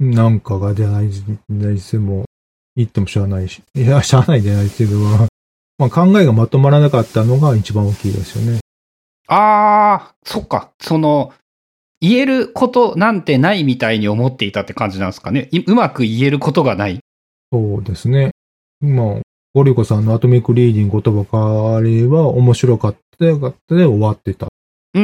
[0.00, 1.10] なんかが出ない
[1.48, 2.24] にしても
[2.74, 3.60] 言ってもしゃあないし。
[3.74, 4.98] いや、しゃあないじゃないですけど、
[5.76, 8.60] まあ考えがまとまらなかったのが一番大きいですよね。
[9.28, 10.72] あー、そっか。
[10.80, 11.32] その、
[12.00, 15.48] 言えることなんてないみたいに思っていたって感じなんですかね。
[15.52, 17.00] いうまく言えることがない。
[17.52, 18.30] そうですね。
[18.80, 19.20] まあ、
[19.54, 21.24] ゴリコさんのアトミックリーディング言葉
[21.76, 24.46] かりは面白かったよかったで終わってた。
[24.94, 25.02] うー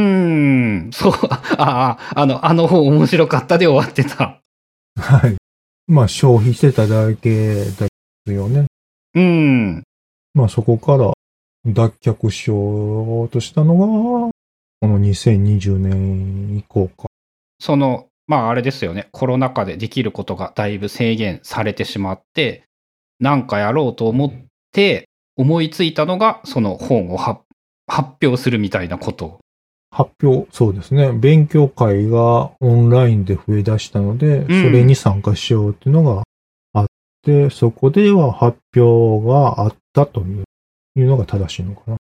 [0.89, 1.13] ん、そう、
[1.59, 4.41] ああ、あの、あの本面白かったで終わってた。
[4.97, 5.37] はい。
[5.87, 8.67] まあ消費してただけですよね。
[9.15, 9.83] うーん、
[10.35, 11.13] まあそこから
[11.67, 14.31] 脱却しようとしたのが、
[14.81, 17.07] この2020年以降か。
[17.59, 19.09] その、まああれですよね。
[19.13, 22.65] コロナ禍でできることがだいぶ制限されてしまって、
[23.21, 24.33] なんかやろうと思っ
[24.73, 27.41] て思いついたのが、その本を発
[27.87, 29.39] 発表するみたいなこと。
[29.91, 31.13] 発表、そうですね。
[31.13, 36.25] 勉強会がオンラインで増え出したので、んそれに参加しようっていうのが
[36.73, 36.87] あっ
[37.23, 40.44] て、そこでは発表があったという
[40.97, 41.97] いうのが正しいのかな。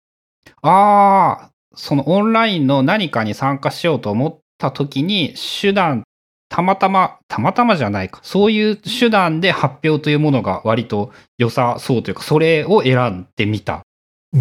[0.62, 6.04] ああ、そのオンラインの何かに参加しようと思った時に、手段、
[6.50, 8.20] たまたま、たまたまじゃないか。
[8.24, 13.82] そういう手段で発表というものが割と良さそうというか、それを選んでみた。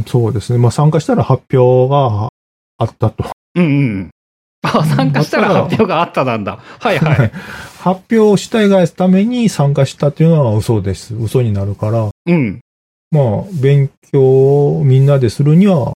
[0.06, 0.58] そうですね。
[0.58, 2.30] まあ参加したら発表が
[2.78, 3.24] あったと。
[3.54, 4.10] うんうん。
[4.62, 6.58] あ、参加したら発表があったなんだ。
[6.80, 7.32] はいはい。
[7.80, 11.14] 発表したいがために参加したっていうのは嘘です。
[11.14, 12.60] 嘘になるから、うん。
[13.10, 15.92] まあ、勉強をみんなでするには、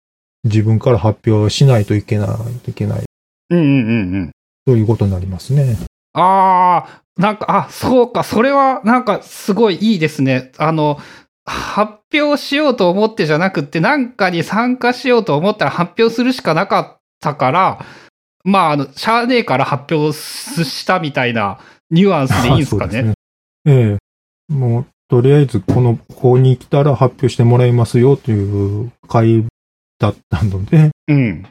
[0.45, 3.05] 自分から発表しないといけない、いけない。
[3.51, 4.31] うんうんうんうん。
[4.67, 5.77] ということになりますね。
[6.13, 10.53] ああ、なんか、あ、そうか、それはなんかすごいいいですね。
[10.59, 10.99] あの、
[11.47, 17.87] 発表しようと思ってじゃなくって、なんかに参加しようと思ったら発表するしかなかったから、
[18.45, 21.59] まあ、あの、しゃあねえから発表したみたいな
[21.91, 22.93] ニュアンスでいいんですかね。
[22.93, 23.15] そうです
[23.67, 23.99] え
[24.51, 24.53] え。
[24.53, 29.45] もう、とりあえず、この、ここに来たら発表してもらいますよという会
[29.99, 31.47] だったので、うん。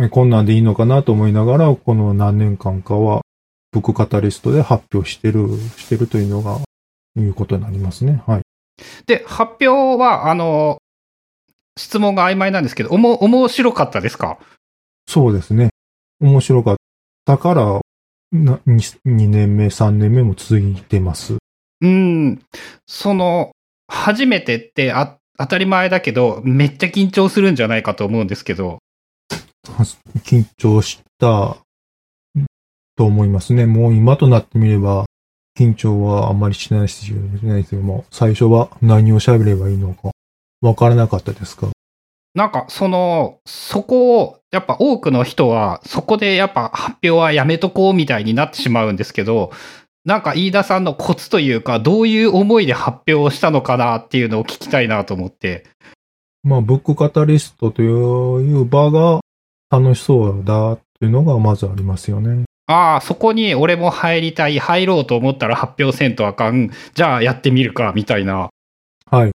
[0.00, 3.22] えこんなんでいいのかなと思いながら、この何年間かは、
[3.72, 6.58] ブックカタリストで発表してる、してるというのが、
[7.16, 8.22] いうことになりますね。
[8.26, 8.42] はい。
[9.06, 10.78] で、発表は、あの、
[11.78, 14.38] 質問が曖昧なんですけど、おも、面白かったですか？
[15.08, 15.70] そうですね。
[16.20, 16.76] 面白かっ
[17.24, 17.80] たから、
[18.32, 21.38] な 2, 2年目、3年目も続いてます。
[21.82, 22.42] うん。
[22.86, 23.52] その、
[23.88, 28.78] 初めてってあ当たり前だけど、めっちゃ緊張するんじゃないかと思うんですけど、
[30.24, 31.56] 緊張した
[32.96, 33.66] と思いますね。
[33.66, 35.04] もう今となってみれば、
[35.58, 37.12] 緊張はあんまりしないし、し
[37.42, 40.12] ないですけども、最初は何を喋ればいいのか
[40.60, 41.68] わからなかったですか？
[42.34, 49.50] なんかその、そこを、やっぱ多くの人は、そこでやっぱ発表はやめとこうみたいになってしまうんですけど、
[50.04, 55.66] なんか飯田さんのコツというか、どういう思いで発表をしたのかなっていうのを聞きたいなと思って。
[56.42, 59.20] まあ、ブックカタリストという場が
[59.70, 62.44] 楽しそうだというのがまずありますよね。
[62.66, 68.50] ああ、そこに俺も入りたい、入ろうと思ったら発表せんとあかん、じゃあやってみるか、みたいな。
[69.06, 69.30] はい。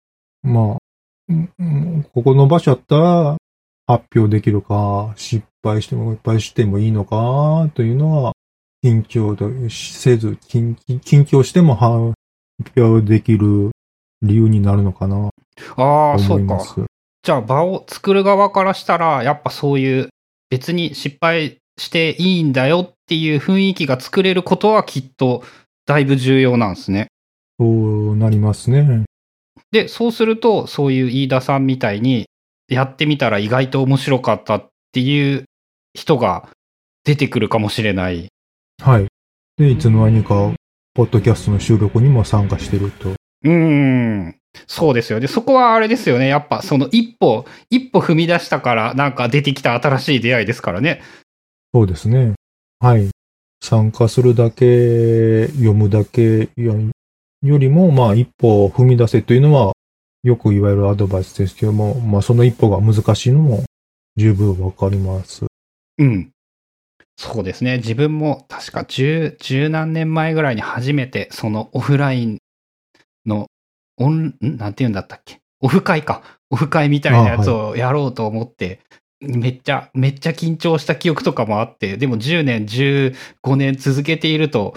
[0.43, 0.77] まあ、
[1.29, 1.33] う
[1.63, 3.37] んここの場所やったら
[3.87, 8.33] 発表できるか、失敗しても、失敗してもいいのか、というのは、
[8.83, 12.13] 緊張とせず、緊緊張しても発
[12.75, 13.71] 表できる
[14.21, 15.29] 理由になるのかな、
[15.77, 16.59] ああ、とそうか。
[17.23, 20.09] じゃあ場を作る側からしたら、やっぱそういう
[20.49, 25.43] 別に失敗していいんだよっていう雰囲気が作れることはきっと
[25.85, 27.07] だいぶ重要なんですね。
[27.59, 29.05] そうなりますね。
[29.71, 32.25] で、そうすると、そういう飯田さんみたいに、
[32.67, 35.45] やってみたら意外と面白かったっていう
[35.93, 36.49] 人が
[37.03, 38.29] 出てくるかもしれない。
[38.81, 39.07] はい。
[39.57, 40.53] で、いつの間にか、
[40.93, 43.09] ポッドキャストの収録にも参加してると。
[43.09, 44.35] うーん。
[44.67, 45.27] そうですよね。
[45.27, 46.27] そこはあれですよね。
[46.27, 51.01] やっぱその一歩、一歩踏み出したからなんか出てきた新しい出会いですからね。
[51.73, 52.33] そうですね。
[52.79, 53.09] はい。
[53.63, 56.75] 参加するだけ、読むだけよ
[57.41, 59.73] よりも、まあ、一歩踏み出せというのは、
[60.23, 63.63] よく言われるアドバイスですけども、まあ、その一歩が難しいのも
[64.15, 65.45] 十分わかります。
[65.97, 66.32] うん。
[67.17, 67.77] そうですね。
[67.77, 72.37] 自分も確か十、十何年前ぐらいに初めてそのオフライン
[73.25, 73.47] の
[73.97, 74.57] オン、ん？
[74.57, 75.39] なんて言うんだったっけ？
[75.61, 76.23] オフ会か。
[76.49, 78.79] オフ会みたいなやつをやろうと思って、
[79.21, 84.75] めっちゃ、めっちゃ緊張した記憶とかもあって、でも10年、15年続けていると、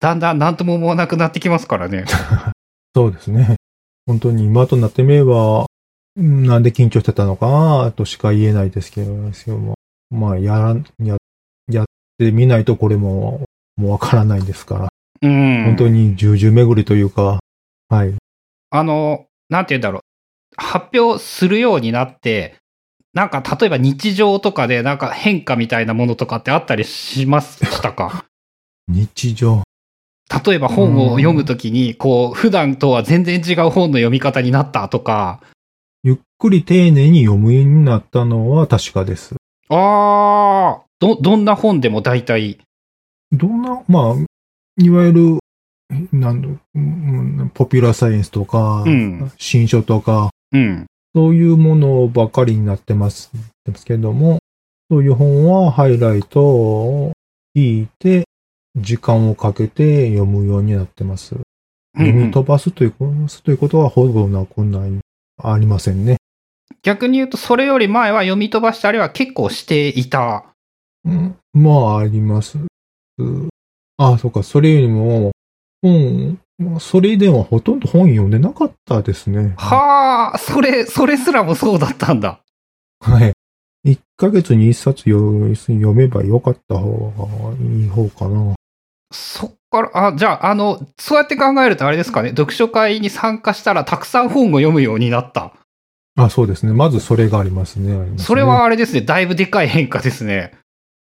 [0.00, 2.04] だんだん何とも思わなくなってきますからね。
[2.96, 3.56] そうですね。
[4.06, 5.66] 本当に今となってみれば、
[6.16, 9.12] うんなんで緊張してたのかなとしか言えないですけど、
[10.10, 11.17] まあ、やらん、や、
[11.68, 11.86] やっ
[12.18, 13.42] てみないとこれも、
[13.76, 14.88] もうわからないですから、
[15.22, 15.64] うん。
[15.64, 17.40] 本当に十々巡りというか、
[17.88, 18.14] はい。
[18.70, 20.02] あの、なんて言うんだろう。
[20.56, 22.56] 発表するようになって、
[23.14, 28.24] なんか例えば日常とかでなんか変化みたいなものとかってあったりしましたか？
[28.88, 29.62] 日常。
[30.46, 35.40] 例えば本を読むときに、こう、普段とは全然違う本の読み方になったとか、
[36.04, 39.36] ゆっくり丁寧に読むようになったのは確かです。
[39.70, 42.58] あー、ど、どんな本でも大体、
[43.32, 45.38] どんな、まあ、いわゆる、
[46.12, 50.86] なんポピュラーサイエンスとか、うん新書とか、うん。
[51.14, 53.30] そういうものばかりになってます
[53.64, 54.38] ですけども、
[54.90, 57.12] そういう本はハイライトを
[57.56, 58.24] 聞いて、
[58.76, 61.36] 時間をかけて読むようになってます。
[61.96, 64.92] 読み飛ばすということということはほぼなくない、
[65.42, 66.16] ありませんね。
[66.82, 70.44] 逆に言うと、それより前は読み飛ばしたりは結構していた。
[71.04, 72.58] うんまあ、あります。
[73.96, 75.32] ああ、そうか、それよりも、
[75.82, 76.38] 本、
[76.80, 79.54] それではほとんど本読んでなかったですね。
[79.56, 82.40] はあ、それ、それすらもそうだったんだ。
[83.00, 83.32] はい。
[83.86, 88.54] 1ヶ月に1冊読読めばよかった方がいい方かな。
[89.12, 95.52] そっから、あ、じゃあ、あの、そうやって考えるとあれですかね、読書会に参加したらたくさん本を読むようになった。
[96.16, 96.72] あ、そうですね。
[96.72, 97.92] まずそれがありますね。
[97.92, 100.52] ありますねそれは、あれですね、だいぶでかい変化ですね。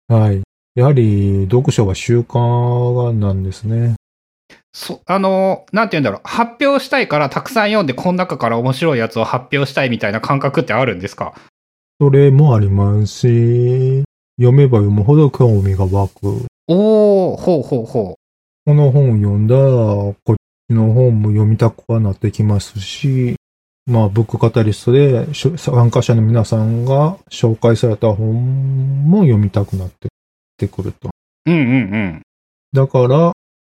[0.09, 0.43] はい。
[0.75, 3.95] やはり、読書が習慣なんですね。
[4.73, 11.33] そ、あの、なんて言うんだろう、発表したいからたくさん読んで、この中から面白いやつを発表したいみたいな感覚ってあるんですか？
[12.01, 14.05] それもありますし、
[14.37, 16.47] 読めば読むほど興味が湧く。
[16.67, 18.17] おー、ほうほうほ
[18.67, 20.35] この本を読んだら、こっ
[20.69, 23.37] ちの本も読みたくはなってきますし、
[23.87, 29.91] まあ、ブックカタリストで参加者の皆さんが紹介された本も読みたくなっ
[30.57, 31.11] てくると。
[31.47, 31.51] う。
[31.51, 31.67] うんうんう
[32.19, 32.23] ん。
[32.73, 33.33] だから、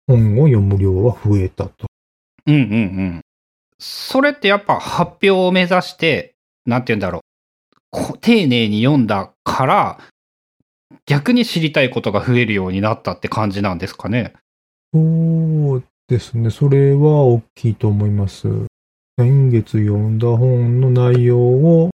[0.06, 1.86] 本を読む量は増えたと。
[2.46, 3.20] うんうんうん。
[3.78, 6.34] それってやっぱ発表を目指して、
[6.64, 7.20] なんて言うんだろう。
[7.90, 9.98] こ丁寧に読んだから、
[11.04, 14.32] 逆に知りたいことが増えるようになったって感じなんですかね。
[14.94, 16.50] そうですね。
[16.50, 18.67] それは大きいと思います。
[19.18, 21.90] 先月読んだ本の内容を、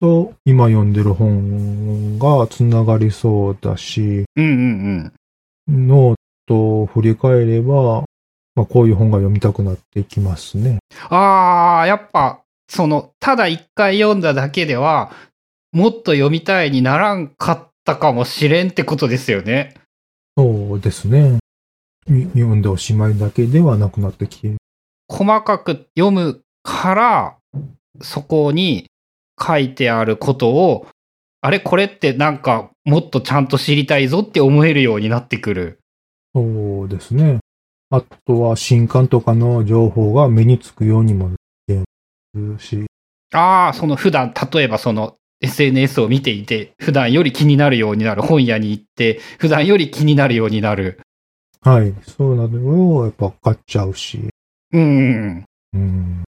[0.00, 5.12] と今読んでる本がつながりそうだし、うんうん
[5.66, 5.88] うん。
[5.88, 6.14] ノー
[6.46, 8.04] トを振り返れば、
[8.54, 10.78] まあ、こういう本が読みたくなってきますね。
[11.08, 15.10] ああ、やっぱ、その、ただ一回読んだだけでは、
[15.72, 19.74] もっと読みたいにならんかったかもしれんってことですよね。
[20.36, 21.38] そうですね。
[22.06, 24.54] み読んでおしまいだけではなくなってきて、
[25.08, 27.36] 細かく読むから、
[28.02, 28.86] そこに
[29.40, 30.86] 書いてあることを、
[31.40, 35.78] あれこれってなんかもっとちゃんと知りたいぞって思えるようになってくる。
[36.34, 37.38] そうですね。
[37.90, 41.82] あとは新刊とかの情報が目につくようにもなって
[42.34, 42.84] るし、
[43.32, 48.22] ああ、その普段、例えばその SNS を見ていて、普段より気になるようになる。
[48.22, 51.00] 本屋に行って、普段より気になるようになる。
[51.62, 51.94] はい。
[52.06, 54.28] そうなのをやっぱ買っちゃうし、
[54.72, 55.44] うんうん
[55.74, 56.24] うん。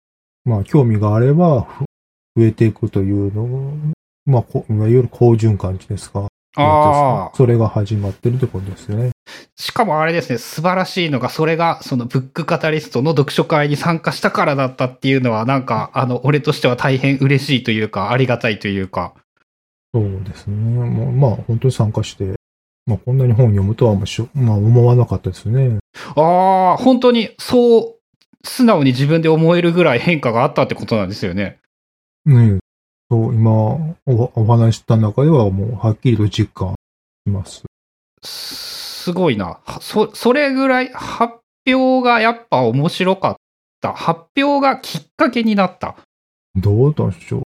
[0.48, 1.84] まあ、興味があれば、ふ
[2.38, 3.74] 増えていくというのを、
[4.24, 6.28] まあ、こいわゆる好循環ですか？
[6.56, 7.36] ああ。
[7.36, 9.10] それが始まってるってことですね。
[9.56, 19.12] しかもあれですね、素晴らしいのが、それが、そのブックカタリストの読書会に参加したからだったっていうのは、なんか、あの、俺としては大変嬉しいというか、ありがたいというか。
[19.92, 20.54] そうですね。
[20.54, 22.36] まあ、本当に参加して、
[22.86, 25.78] まあ、こんなに本読むとはもしょ、まあ、思わなかったですね。
[26.16, 27.94] ああ、本当に、そう、
[28.48, 31.58] 素直に自分で思えるぐらい変化があったってことなんですよね。
[32.24, 32.58] ね
[33.10, 36.74] そう、今お、お話した中ではもう、はっきりと実感
[37.26, 37.64] します。
[38.22, 39.60] すごいな。
[39.80, 41.34] そ、それぐらい発
[41.66, 43.36] 表がやっぱ面白かっ
[43.80, 43.92] た。
[43.92, 45.96] 発表がきっかけになった。
[46.56, 47.42] どうでしょう。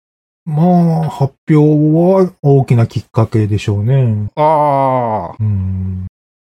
[0.45, 4.29] まあ、発表は大きなきっかけでしょうね。
[4.35, 5.35] ああ。
[5.39, 6.07] うん。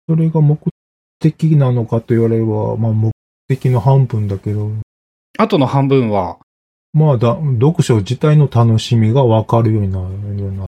[0.07, 0.57] それが目
[1.19, 3.11] 的なのかと言われれば、まあ、目
[3.55, 4.71] 的の半分だけど、
[5.37, 6.39] あとの半分は、
[6.93, 10.65] まあだ、読書自体の楽しみがわかるようになるような、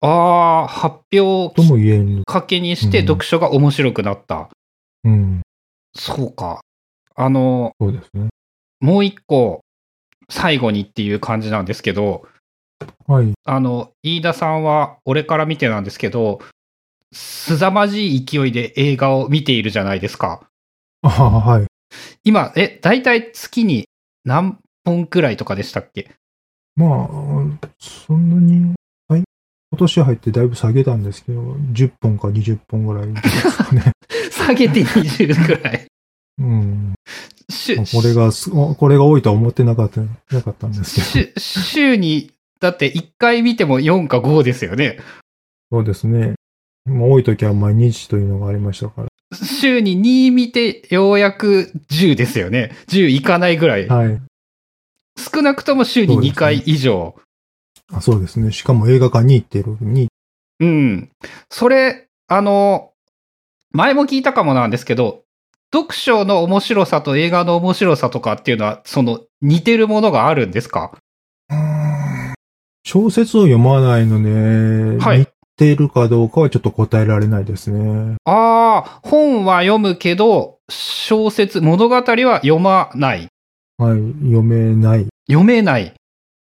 [0.00, 2.24] ああ、発表とも言える。
[2.26, 4.50] かけにしてうん読書が面白くなった。
[5.04, 5.42] うん。
[5.94, 6.60] そうか。
[7.14, 8.28] あの、そうですね。
[8.80, 9.60] もう一個、
[10.28, 12.26] 最後にっていう感じなんですけど、
[13.06, 13.32] はい。
[13.44, 16.40] あの、飯田さんは、俺から見てなんですけど、
[17.12, 20.40] 凄まじい勢いで映画を見ているじゃないですか。
[21.02, 21.66] あはい。
[22.24, 23.88] 今、え、大体月に
[24.24, 26.10] 何本くらいとかでしたっけ？
[26.76, 28.74] まあ、そんなに、
[29.08, 29.22] はい？
[29.70, 31.40] 今年入ってだいぶ下げたんですけど、
[31.72, 33.92] 10本か20本ぐらいですかね。
[34.30, 35.86] 下げて20くらい。
[36.38, 36.94] うん。
[37.48, 40.00] しこれがす、これが多いとは思ってなかった、
[40.34, 41.40] なかったんですけど。
[41.40, 44.98] し週に、だって1回見ても4か5ですよね。
[45.70, 46.34] そうですね。
[46.86, 49.08] もう多い時は毎日というのがありましたから。
[49.34, 52.72] 週に2見てようやく10ですよね。
[52.88, 53.88] 10いかないぐらい。
[53.88, 54.20] はい。
[55.18, 57.14] 少なくとも週に2回以上。
[57.92, 58.50] あそうですね。
[58.52, 60.08] しかも映画館に行ってるに、
[60.60, 61.10] うん。
[61.50, 62.92] それ、あの、
[63.72, 65.22] 前も聞いたかもなんですけど、
[65.72, 70.96] 読書の面白さと映画の面白さとかっていうのは、その似てるものがあるんですか？
[72.84, 75.26] 小説を読まないので、はい似
[75.56, 78.16] てるかどうかはちょっと答えられないですね。
[78.24, 82.02] ああ、本は読むけど、小説、物語は
[82.42, 83.28] 読まない。
[83.78, 84.00] はい。
[84.22, 85.06] 読めない。
[85.28, 85.94] 読めない。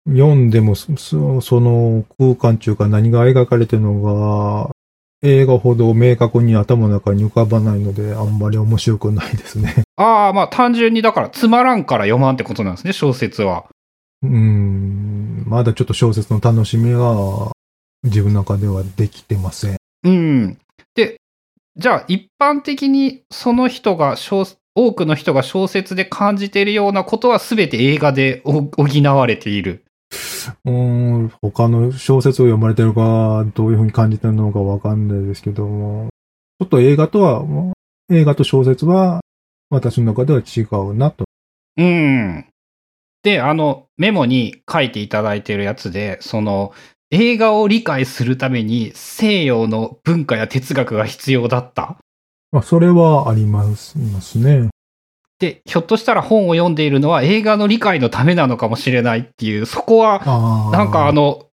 [0.06, 4.70] 読んでもそ、そその空間中か何が描かれてるのが、
[5.24, 9.84] 映画ほど明確に頭の中に浮かばないので、あんまり面白くないですね。
[9.96, 13.66] ああ、まあ単純にだからつまらんから読まんってことなんですね、小説は。
[14.22, 15.44] うーん。
[15.46, 17.52] まだちょっと小説の楽しみが
[18.04, 19.76] 自分の中ではできてません。
[20.04, 20.58] うん。
[20.94, 21.20] で、
[21.76, 29.84] じゃあ一般的にその人が小、多くの人が小説で感じているようなことは全て映画でお補われている。
[30.64, 31.28] うーん。
[31.40, 36.08] 他の小説を読まれてるか、どういうふうに感じてるのかわかんないですけども、
[36.60, 37.72] ちょっと映画とは、
[38.10, 39.20] 映画と小説は
[39.70, 41.24] 私の中では違うなと。
[41.76, 42.46] うん。
[43.22, 46.72] で、あの、メモに書いていただいているやつで、その、
[47.14, 51.98] 映画を理解するために西洋の文化や哲学が必要だった。
[52.50, 54.70] まあ、それはありますますね。
[55.38, 60.20] で、ひょっとしたら本を読んでいるのは映画の理解のためなのかもしれないっていう、そこは、
[60.72, 61.48] なんかあ、の、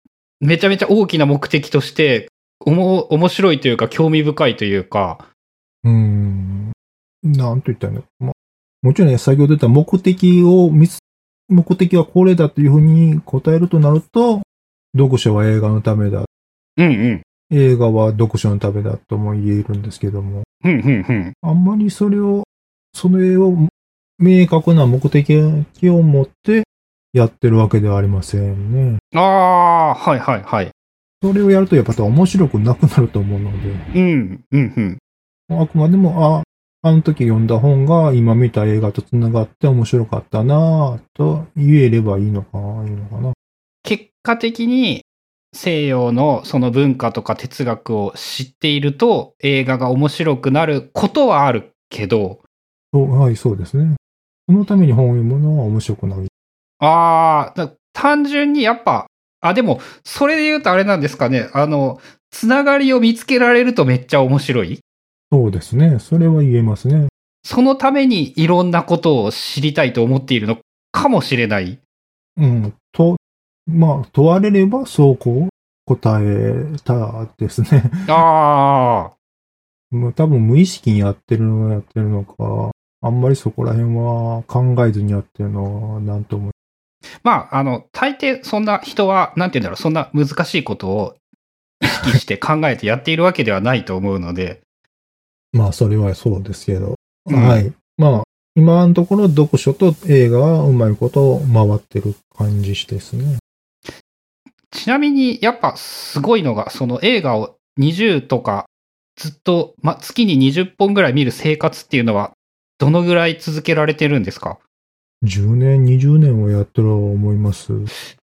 [0.41, 2.27] めちゃめちゃ大きな目的として、
[2.65, 5.25] おも、面白いというか、興味深いというか、
[5.83, 6.71] うーん。
[7.23, 8.03] なんと言ったらいいの？
[8.19, 8.33] まあ、
[8.81, 10.97] もちろんね、先ほど言った目的を見つ、
[11.47, 14.41] 目的はこれだというふうに答えるとなると、
[14.95, 16.25] 読書は映画のためだ。
[16.77, 17.21] うんうん。
[17.51, 21.33] 映画は読書のためだとも言えるんですけども、うんうんうん。
[21.41, 22.43] あんまりそれを、
[22.93, 23.55] それを
[24.17, 26.63] 明確な目的を持って
[27.13, 28.99] やってるわけではありませんね。
[29.13, 30.71] ああ、はいはいはい。
[31.21, 34.99] それをやるとやっぱ面白くなくなると思うので、うん、うん、
[35.49, 35.61] うん。
[35.61, 36.43] あくまでも、あ、
[36.87, 43.33] あの時読んだ本が今見た映画と繋がって面白かったなぁと言えればいいのかな、いいのかな。
[44.25, 45.03] 結果的に
[45.53, 52.39] 西洋のその文化とか哲学を知っていると映画が面白くなることはあるけど、
[52.91, 53.95] そうはい、そうですね。
[54.49, 56.27] そのために本を読むのは面白くない。
[56.79, 59.05] ああ、だ単純にやっぱ、
[59.41, 61.49] あ、でも、それで言うとあれなんですかね。
[61.53, 62.01] あの、
[62.31, 64.79] つながりを見つけられるとめっちゃ面白い？
[65.31, 65.99] そうですね。
[65.99, 67.09] それは言えますね。
[67.43, 70.57] そのためにいろんなことを知りたいと思っているの
[70.91, 71.79] かもしれない。
[72.37, 72.73] うん。
[72.91, 73.17] と、
[73.67, 75.49] まあ、問われればそうこう
[75.85, 77.83] 答えたですね。
[78.07, 86.51] ああ、もう多分無意識にやってるのやってるのか、あんまりそこら辺は考えずにやってるのはなんとも。
[87.23, 91.15] まあ、あの、大抵そんな人は、なんて言うんだろう、そんな難しいことを
[91.81, 94.61] 意識して考えてやっているわけではないと思うので。
[95.51, 96.95] まあ、それはそうですけど。
[97.29, 97.71] うんはい。
[97.97, 98.23] まあ、
[98.55, 103.37] 今のところ読書と映画はうまいこと回ってる感じですね。
[104.75, 108.65] ちなみに、やっぱすごいのが、その映画を20とか、
[109.15, 112.33] ずっと、ま、月に20本ぐらい見る生活っていうのは、
[112.77, 114.59] どのぐらい続けられてるんですか
[115.23, 117.71] ？10年、20年はやってると思います。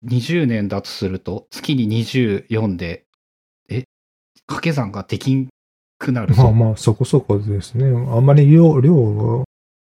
[0.06, 3.06] 20年だとすると、月に24で、
[3.68, 3.84] え、
[4.46, 5.48] 掛け算ができん
[5.98, 6.44] くなると。
[6.44, 7.88] まあまあ、そこそこですね。
[7.88, 9.44] あんまり量、量を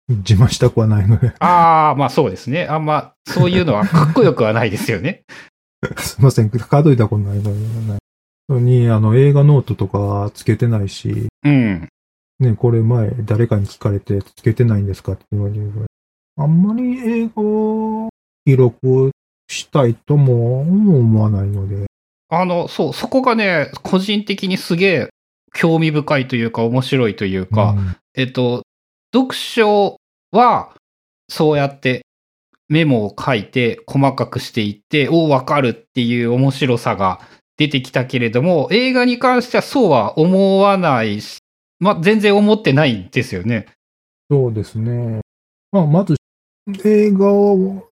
[0.08, 1.32] 自慢したくはないので。
[1.38, 2.66] ああ、まあそうですね。
[2.66, 5.22] あんま、そういうのはかっこよくはないですよね。
[5.98, 6.50] すいません。
[6.50, 7.40] 数えたことない
[8.48, 11.88] のに、あの、映画ノートとかつけてないし、うん。
[12.38, 15.88] ね、これ前、誰かに聞かれて、つけてないんですかって言われるぐらい。
[16.36, 18.08] あんまり映画を
[18.44, 19.10] 記録
[19.48, 21.86] したいとも思わないので。
[22.28, 25.08] あの、そう、そこがね、個人的にすげえ
[25.54, 28.62] 興味深いというか面白いというか、うんえっと、
[29.14, 29.96] 読書
[30.32, 30.74] は、
[31.28, 32.02] そうやって
[32.70, 37.20] メモを書いて細かくしていって、おわかるっていう面白さが
[37.58, 41.40] 出てきたけれども、映画に関してはそうは思わないし、
[41.80, 43.66] まあ、全然思ってないんですよね。
[44.30, 45.20] そうですね。
[45.72, 46.14] まあ、まず、
[46.84, 47.18] 映画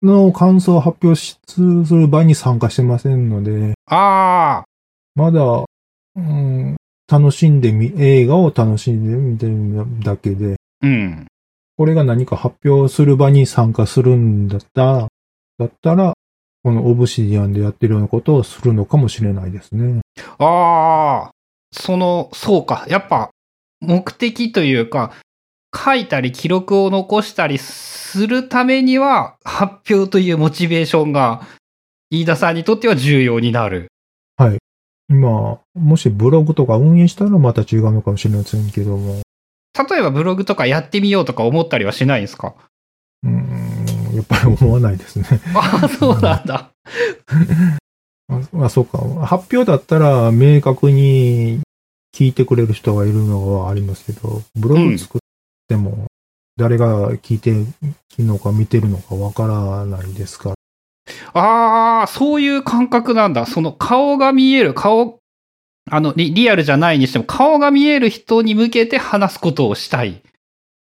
[0.04, 4.66] の感想を発表しする場に参加してませんので、ああ、
[5.16, 5.42] まだ、
[6.16, 6.78] うん、
[7.12, 11.26] 楽しんでみ、映画を楽しんで見てるだけで、うん。
[11.78, 15.08] これが何か発表する場に参加するんだったら、
[15.60, 16.14] だったら、
[16.64, 20.02] このオブシディアンでやってるようなことをするのかもしれないですね。
[20.40, 21.32] ああ、
[21.72, 22.86] その、そうか。
[22.90, 23.30] やっぱ、
[23.80, 25.14] 目的というか、
[25.76, 31.42] 書いたり記録を残したりするためには、発表というモチベーションが、
[32.10, 33.88] 飯田さんにとっては重要になる。
[35.10, 39.22] 今、もしブログとか運営したらまた違うのかもしれませんけども、
[39.90, 42.54] 例えばブログとかやってみようとか思ったりはしないんですか？
[43.24, 45.26] うーん、やっぱり思わないですね。
[45.56, 46.70] あ あ、そうなんだ。
[48.30, 48.98] あ、あそうか。
[49.26, 51.62] 発表だったら明確に
[52.16, 55.22] 聞いてくれる人がいるのはありますけど、ブログ作っ
[55.68, 56.06] ても
[56.58, 57.66] 誰が聞いてる
[58.20, 60.56] のか見てるのかわからないですから。
[61.34, 63.46] ああ、そういう感覚なんだ。
[63.46, 65.20] その顔が見える、顔、
[65.90, 70.22] あのリ、リアルじゃないにしても、顔が見える人に向けて話すことをしたい。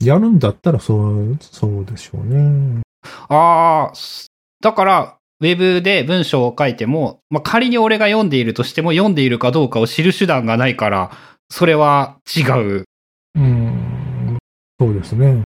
[0.03, 2.81] やるんだったらそう、そうでしょうね。
[3.29, 4.27] ああ、す
[4.61, 11.11] だから、ウェブで文章を書いても、まあ、仮に俺が読んでいるとしても、読んでいるかどうかを知る手段がないから、
[11.49, 12.85] それは違う。
[13.35, 14.37] うん、
[14.79, 15.43] そうですね。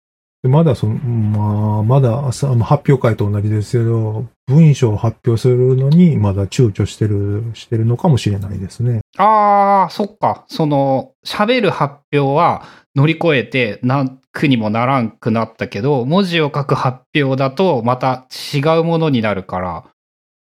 [0.43, 9.01] でまだその、まあ、まださ発表会と同じですけど、文章を発表するのにまだ躊躇してる、してるのかもしれないですね。
[9.19, 10.45] ああ、そっか。
[10.49, 19.85] その、喋る発表は乗り越えて何区にもならんくなったけど、文字を書く発表だとまた違うものになるから。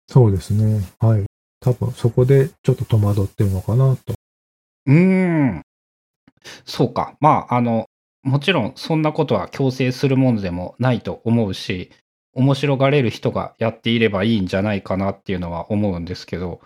[0.09, 0.83] そうですね。
[1.01, 1.25] はい。
[1.61, 4.15] 多分そこでちょっと戸惑ってるのかなと。
[4.87, 5.63] うーん。
[6.65, 7.17] そうか。
[7.21, 7.87] まあ、あの、
[8.23, 11.91] もちろんそんなことは強制するものでもないと思うし、
[12.37, 16.61] 面白がれる人がやっていればいいんじゃないかなっていうのは思うんですけど。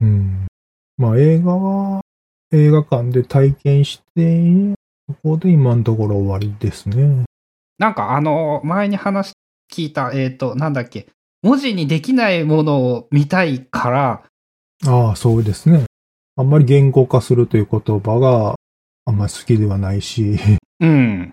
[0.00, 0.46] うん。
[0.98, 2.00] まあ映画は
[2.52, 4.74] 映画館で体験して、
[5.08, 7.24] そこで今のところ終わりですね。
[7.78, 9.32] なんかあの、前に話
[9.72, 11.06] 聞いた、えっ、と、なんだっけ、
[11.42, 14.22] 文字にできないものを見たいから、
[14.84, 15.84] ああ、そうですね。
[16.36, 18.56] あんまり言語化するという言葉が
[19.06, 20.36] あんまり好きではないし、
[20.80, 21.32] うん。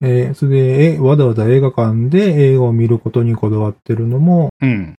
[0.00, 4.94] えーそれで、え、わざわざ映画館で映画を見ることにこだわってるのも、うん。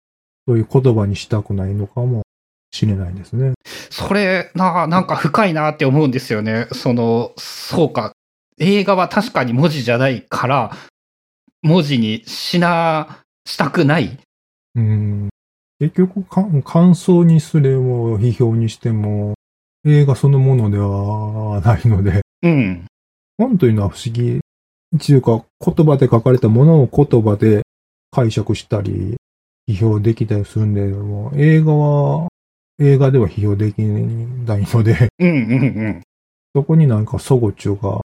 [0.48, 2.24] そういう言葉にしたくないのかも
[2.72, 3.54] しれないですね。
[3.90, 6.68] それな、なんか深いなって思うんですよね。
[6.72, 8.14] その、そうか。
[8.60, 10.72] 映画は確かに文字じゃないから、
[11.62, 14.18] 文字にしな、したくない。
[14.76, 15.30] うん。
[15.80, 19.34] 結局か、感想にすれも、批評にしても、
[19.86, 22.86] 映画そのものではないので、うん。
[23.38, 24.40] 本というのは不思議。
[25.18, 27.64] うか、言葉で書かれたものを言葉で
[28.12, 29.16] 解釈したり、
[29.68, 32.28] 批評できたりするんで、も映画は、
[32.80, 36.02] 映画では批評できないので、うんうんうん。
[36.56, 38.02] そこになんか齟齬中が、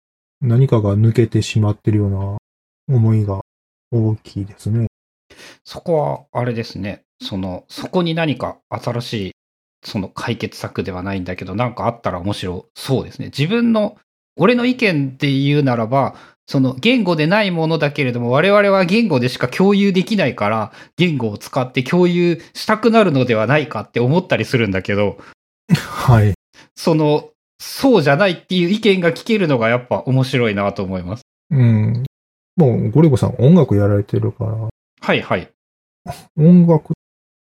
[0.41, 2.39] 何かが抜けてしまってるような
[2.89, 3.41] 思いが
[3.91, 4.87] 大きいですね。
[5.65, 7.03] そこは、あれですね。
[7.23, 9.33] その、そこに何か新しい、
[9.85, 13.27] その解決策ではないんだけど、なんかあったら面白そうですね。
[13.27, 13.97] 自分の、
[14.37, 16.17] 俺の意見で言うならば、
[16.47, 25.19] その言語でないものだけれども我々は言語でしか共有できないから言語を使って共有したくなるのではないかって思ったりするんだけど、
[25.73, 26.35] はい。
[26.77, 31.23] その、そうじゃないっていう意見が聞けるのがやっぱ面白いなと思います。
[31.51, 32.05] うん。
[32.57, 34.69] もう、ゴリゴさん音楽やられてるから、
[35.01, 35.49] はいはい。
[36.37, 36.93] 音楽、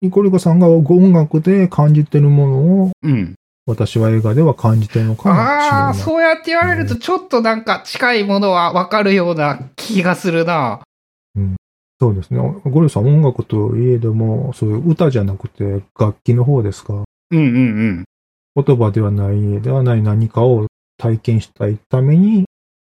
[0.07, 3.35] ゴリゴさんが音楽で感じてるものを、うん。
[3.65, 5.57] 私は映画では感じてるのかもしれない。
[5.59, 10.81] ああ、そうやって言われるとちょっとなんか近いものはわかるような気がするな。
[11.99, 12.39] そうですね。
[12.39, 16.93] ゴリゴさん音楽といえども、そういう歌じゃなくて楽器の方ですか？
[16.93, 18.05] うんうん
[18.55, 18.65] うん。
[18.65, 20.65] 言葉ではない、ではない何かを
[20.97, 22.45] 体験したいために、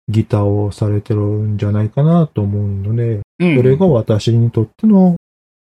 [0.10, 5.16] ギターをされてるんじゃないかなと思うので、うん、それが私にとっての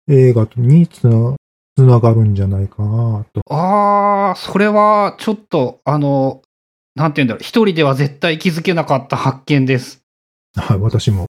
[0.09, 1.35] 映画につな
[1.75, 3.41] つながるんじゃないかなと。
[3.53, 6.41] ああ、それはちょっと、あの、
[6.95, 7.43] なんて言うんだろう。
[7.43, 10.01] 一人では絶対気づけなかった発見です。
[10.55, 11.25] はい、私も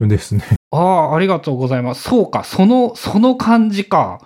[0.00, 0.44] ですね。
[0.70, 2.02] ああ、ありがとうございます。
[2.02, 4.20] そうか、その、その感じか。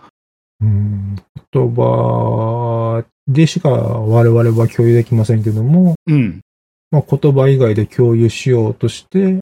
[0.61, 1.16] うん、
[1.53, 6.41] 言葉でしか我々は共有できませんけども、うん。
[6.91, 9.39] まあ、言葉以外で共有しようとして、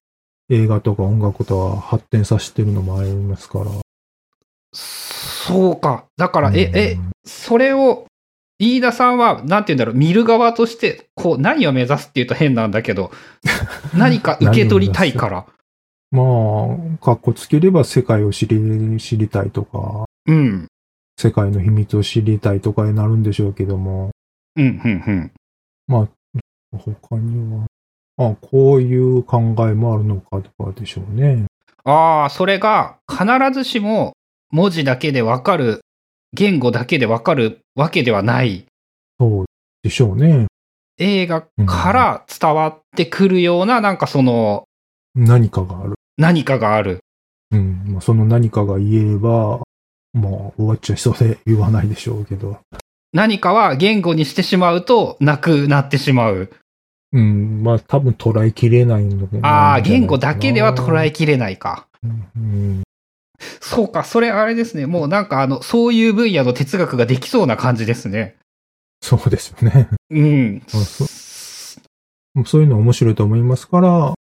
[0.51, 3.71] 映画とか音楽とは発展させてるのもありますから。
[5.49, 6.05] そうか。
[6.17, 8.07] だから、え、うんえ、それを、
[8.59, 13.11] 飯田さんは、なんて言うんだろう、見る側として、こう、何を目指すっていうと変なんだけど、
[13.97, 15.47] 何か受け取りたいから。
[16.11, 20.67] まあ、かっこつければ世界を知り、知りたいとか、うん。
[21.19, 24.11] 世界の秘密を知りたいとかになるんでしょうけども、
[24.57, 25.33] うん、うん、うん。
[25.87, 26.09] まあ、
[26.77, 27.67] 他には、
[28.21, 31.45] あこういう考えもあるのかとかでしょうね。
[31.85, 34.15] ああ、それが必ずしも
[34.51, 35.81] 文字だけでわかる、
[36.33, 38.67] 言語だけでわかるわけではない。
[39.21, 39.47] そう
[39.83, 40.47] でしょうね。
[40.99, 44.65] 映画から伝わってくるような、なんかその、
[45.15, 45.95] 何かがある。
[46.17, 47.01] 何かがある。
[47.51, 47.83] うん。
[47.87, 49.61] まあ、その何かが言えば、
[50.13, 52.59] もう終わっちゃいそうで言わないでしょうけど。
[53.13, 56.51] 何かは言語にしてしまうとなくなってしまう。
[57.13, 57.63] うん。
[57.63, 59.39] まあ、多分捉えきれないので。
[59.43, 61.87] ああ、言語だけでは捉えきれないか。
[62.05, 62.83] うん。
[63.61, 64.87] そうか、それあれですね。
[64.87, 68.37] もうなんかあの、そういう分野の哲学ができそうな感じですね。
[69.01, 69.89] そうですよね。
[70.11, 70.63] うん。
[70.67, 71.07] あそ
[72.45, 74.15] そういうの面白いと思いますから、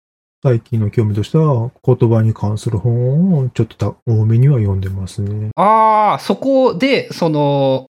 [0.42, 5.50] 最近の興味としては、言葉に関する本をちょっとた多めには読んでますね。
[5.56, 7.86] ああ、そこで、その、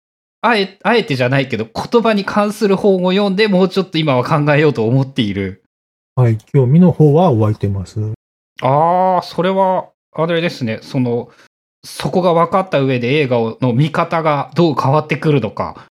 [0.42, 5.64] あえ、あえてじゃないけど、言葉に関する本を読んで、もうちょっと今は考えようと思っている。
[6.16, 8.00] はい、興味の方は湧いてます。
[8.62, 10.80] ああ、それは、あれですね。
[10.82, 11.30] その、
[11.84, 15.88] そこが分かった上で映画の見方がどう変わってくるのか。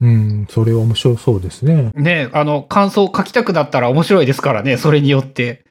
[0.00, 1.90] うん、それは面白そうですね。
[1.94, 5.64] ね、あの、感想を書きたくなったら面白いですからね、それによって。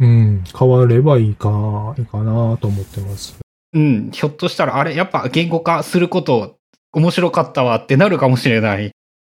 [0.00, 3.38] うん、変わればいいか、いいかなと思ってます。
[3.72, 6.56] うん、ひょっとしたら、あれ、やっぱ言語化すること
[6.92, 8.90] 面白かったわってなるかもしれない。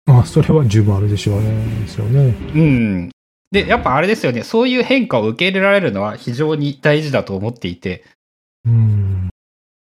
[0.05, 1.81] まあ、それは十分あるでしょうね。
[1.81, 2.35] ですよね。
[2.53, 3.09] うん。
[3.51, 8.03] で、やっぱあれですよね、そういう変化を受け入れられるのは非常に大事だと思っていて、
[8.65, 9.29] うん。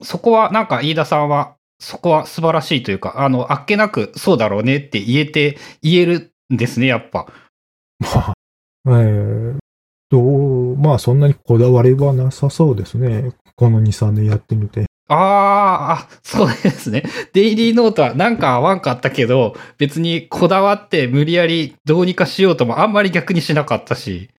[0.02, 7.26] そこはなんか飯田さんは、そこは素晴らしいというか、あの、あっけなくそうだろうねって言えて、言えるんですね、やっぱ。
[8.14, 8.34] ま
[8.94, 9.56] あ、えー、
[10.10, 13.32] どう、まあ、そんなにこだわりはなさそうですね。
[13.56, 14.86] この2、3年やってみて。
[15.08, 17.04] あーあ、そうですね。
[17.32, 24.30] デイリーノートはなんか合わんかったけど、別にこだわって無理やりどうにかしようともあんまり逆にしなかったし。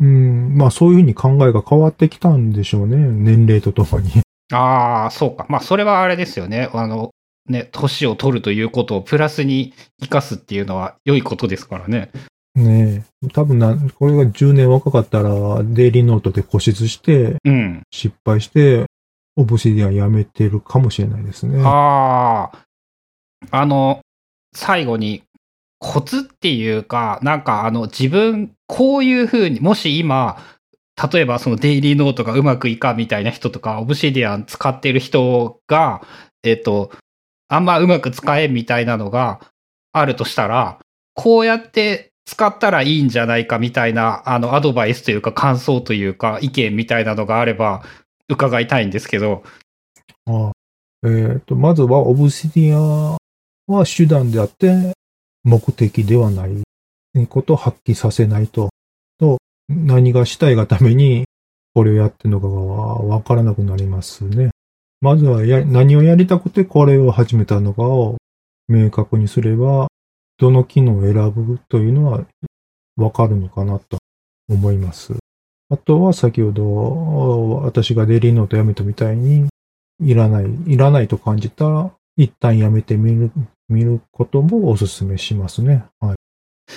[0.00, 2.96] うん、まあ、そういうふうに考えが変わってきたんでしょうね。
[2.96, 4.10] 年齢とともに。
[4.52, 5.46] ああ、そうか。
[5.48, 6.68] まあ、それはあれですよね。
[6.72, 7.10] あの、
[7.48, 12.10] ね、年を取るということをプラスに生かすっていうのは良いことですからね。
[12.54, 13.28] ねえ。
[13.28, 17.82] 多分な、これが10年若かったら、デイリーノートで固執して、うん。
[17.90, 18.86] 失敗して、
[19.38, 21.62] オブシディアンやめてるかもしれないですね。
[21.64, 22.50] あ
[23.52, 24.00] あ、あの、
[24.52, 25.22] 最後に、
[25.78, 30.42] コツっていうか、なんかあの、自分、こういうふうに、もし今、
[31.12, 36.02] 例えばそのデイリーノートがうまくいかみたいな人とか、オブシディアン使ってる人が、
[36.42, 36.90] えっと、
[37.46, 39.40] あんまうまく使えんみたいなのが
[39.92, 40.80] あるとしたら、
[41.14, 47.84] こうやって使ったらいいんじゃないかみたいな、あの、アドバイスというか感想というか意見みたいなのがあれば
[48.28, 49.42] 伺いたいんですけど。
[50.26, 50.52] あ
[51.04, 53.16] えっ、と、まずはオブシディア
[53.66, 54.92] は手段であって、
[55.44, 56.62] 目的ではない
[57.28, 58.70] ことを発揮させないと。
[59.18, 61.24] と、何がしたいがために、
[61.74, 64.50] これをやってるのかがわからなくなりますね。
[65.00, 68.16] まずはや、何をやりたくてこれを始めたのかを
[68.66, 69.88] 明確にすれば、
[70.38, 72.24] どの機能を選ぶというのは
[72.96, 73.98] わかるのかなと
[74.48, 75.14] 思います。
[75.70, 79.48] あとは先ほど私がデイリーノートやめたみたいに、
[80.02, 83.30] いらない、いらないと感じたら、一旦やめてみる、
[83.68, 85.84] 見ることもお勧めしますね。
[86.00, 86.16] はい。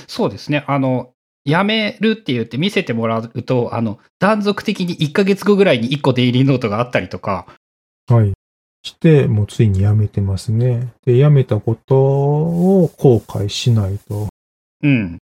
[0.07, 0.65] そうですね。
[0.67, 1.13] あの、
[1.45, 7.47] やめるって言って見せてもらうと、あの、断続的に1ヶ月後ぐらいに1個デイリーノートがあったりとか。
[8.07, 8.33] はい。
[8.83, 10.93] して、もうついにやめてますね。
[11.05, 14.27] で、やめたことを後悔しないと
[14.83, 15.17] うん。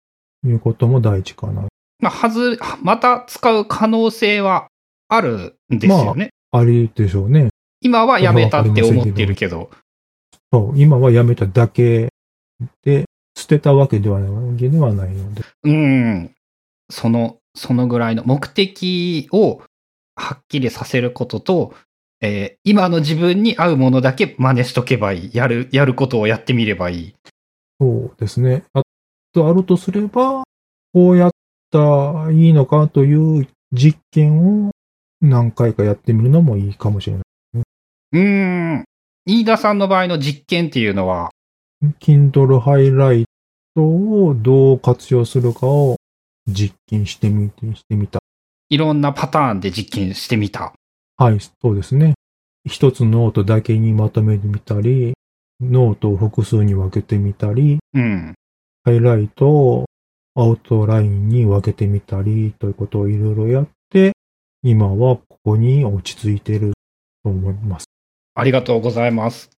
[0.46, 1.68] いうことも大事かな。
[2.00, 4.68] まあ、はず、また使う可能性は
[5.08, 6.30] あるんですよね。
[6.52, 7.50] ありでしょうね。
[7.82, 9.70] 今はやめたって思ってるけど。
[10.52, 12.10] そう、今はやめただけ
[12.84, 13.06] で、
[13.38, 15.44] 捨てたわけではないわけではないので。
[15.64, 16.32] うん。
[16.90, 19.62] その、そのぐらいの目的を
[20.16, 21.74] はっきりさせることと、
[22.22, 25.32] えー今の自分に合うものだけ真似しとけばいい。
[25.34, 27.16] やる、やることをやってみればいい。
[27.80, 28.64] そうですね。
[28.74, 28.82] あ
[29.34, 30.44] と、あるとすれば、
[30.94, 31.30] こうや
[31.78, 34.72] らいいのかという実験を
[35.22, 37.24] 何回かやってみるのもいいかもしれない。
[38.14, 38.86] うーん。
[39.26, 41.32] 飯田さんの場合の実験っていうのは、
[42.00, 43.26] Kindle ハイライ
[43.76, 45.98] トをどう活用するかを
[46.48, 48.20] 実験してみて、してみた。
[48.70, 50.74] いろんなパターンで実験してみた。
[51.18, 52.14] はい、そうですね。
[52.68, 55.14] 一つノートだけにまとめてみたり、
[55.62, 58.34] ノートを複数に分けてみたり、うん。
[58.84, 59.85] ハイライトを
[60.38, 64.12] アウトラインに分けてみたりということをいろいろやって、
[64.64, 66.74] 今はここに落ち着いている
[67.24, 67.86] と思います。
[68.36, 69.50] ありがとうございます。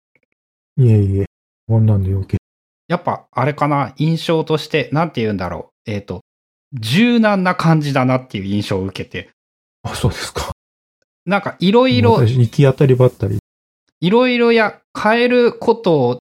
[0.76, 1.26] いえいえ、
[1.66, 2.38] こんなんで余計。
[2.86, 5.90] やっぱ、あれかな、印象として、なんて言うんだろう。
[5.90, 6.20] えっ、と、
[6.72, 9.30] 柔軟な感じだなっていう印象を受けて、
[9.82, 10.52] あ、そうですか。
[11.26, 13.38] なんかいろいろ、私、行き当たりばったり。
[14.00, 16.18] いろいろや、変えることを、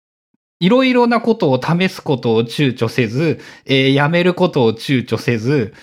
[0.61, 5.75] いろいろなことを試すことを躊躇せず、えーやめることを躊躇せず、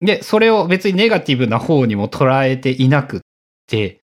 [0.00, 3.20] で、それを別にネガティブな方にも捉えていなくっ
[3.66, 4.00] て、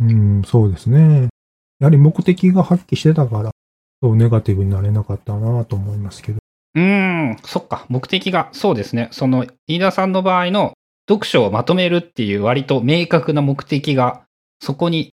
[0.00, 1.28] うん、そうですね。
[1.80, 3.50] やはり目的が発揮してたから、
[4.02, 6.38] そうネガティブになれなかったなと思いますけど。
[6.74, 9.08] うーん、そっか、目的が、そうですね。
[9.12, 10.74] その、飯田さんの場合の
[11.08, 14.22] 読書をまとめるっていう割と明確な目的が
[14.60, 15.14] そこに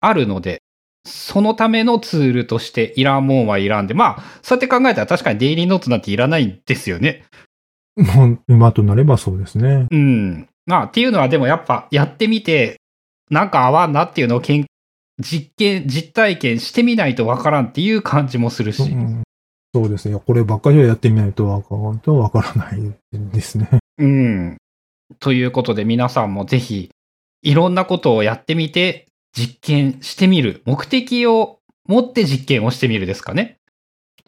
[0.00, 0.62] あるので、
[1.06, 7.24] そのためのツールとしていらんもんはいらんで、まあ、そうやって考えたら確かにデイリーノートなんていらないんですよね。
[7.96, 9.86] もう今となればそうですね。
[9.90, 10.48] うん。
[10.66, 12.76] まあ、っていうのはでもやっぱやってみて、
[13.30, 18.82] なんか合わんなっていうのを実験、実体験してみないとわからんっていう感じもするし。
[18.82, 19.22] うん
[19.74, 20.18] そうですね。
[20.18, 21.68] こればっかりはやってみないとわか
[22.02, 23.68] とわからないですね。
[23.98, 24.56] うん。
[25.20, 26.90] ということで皆さんもぜひ
[27.42, 29.05] いろんなことをやってみて
[29.36, 30.62] 実験してみる。
[30.64, 33.58] 目的を持って実験をしてみるですかね。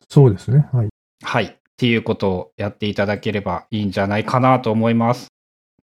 [0.09, 0.69] そうですね。
[0.73, 0.89] はい。
[1.23, 1.45] はい。
[1.45, 5.29] っていうことをやっていただければいいんじゃないかなと思います。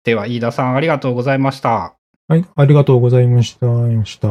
[0.05, 1.97] では、飯田さんありがとうございました。
[2.29, 2.45] はい。
[2.55, 3.67] ありがとうございました。
[3.67, 4.29] ました。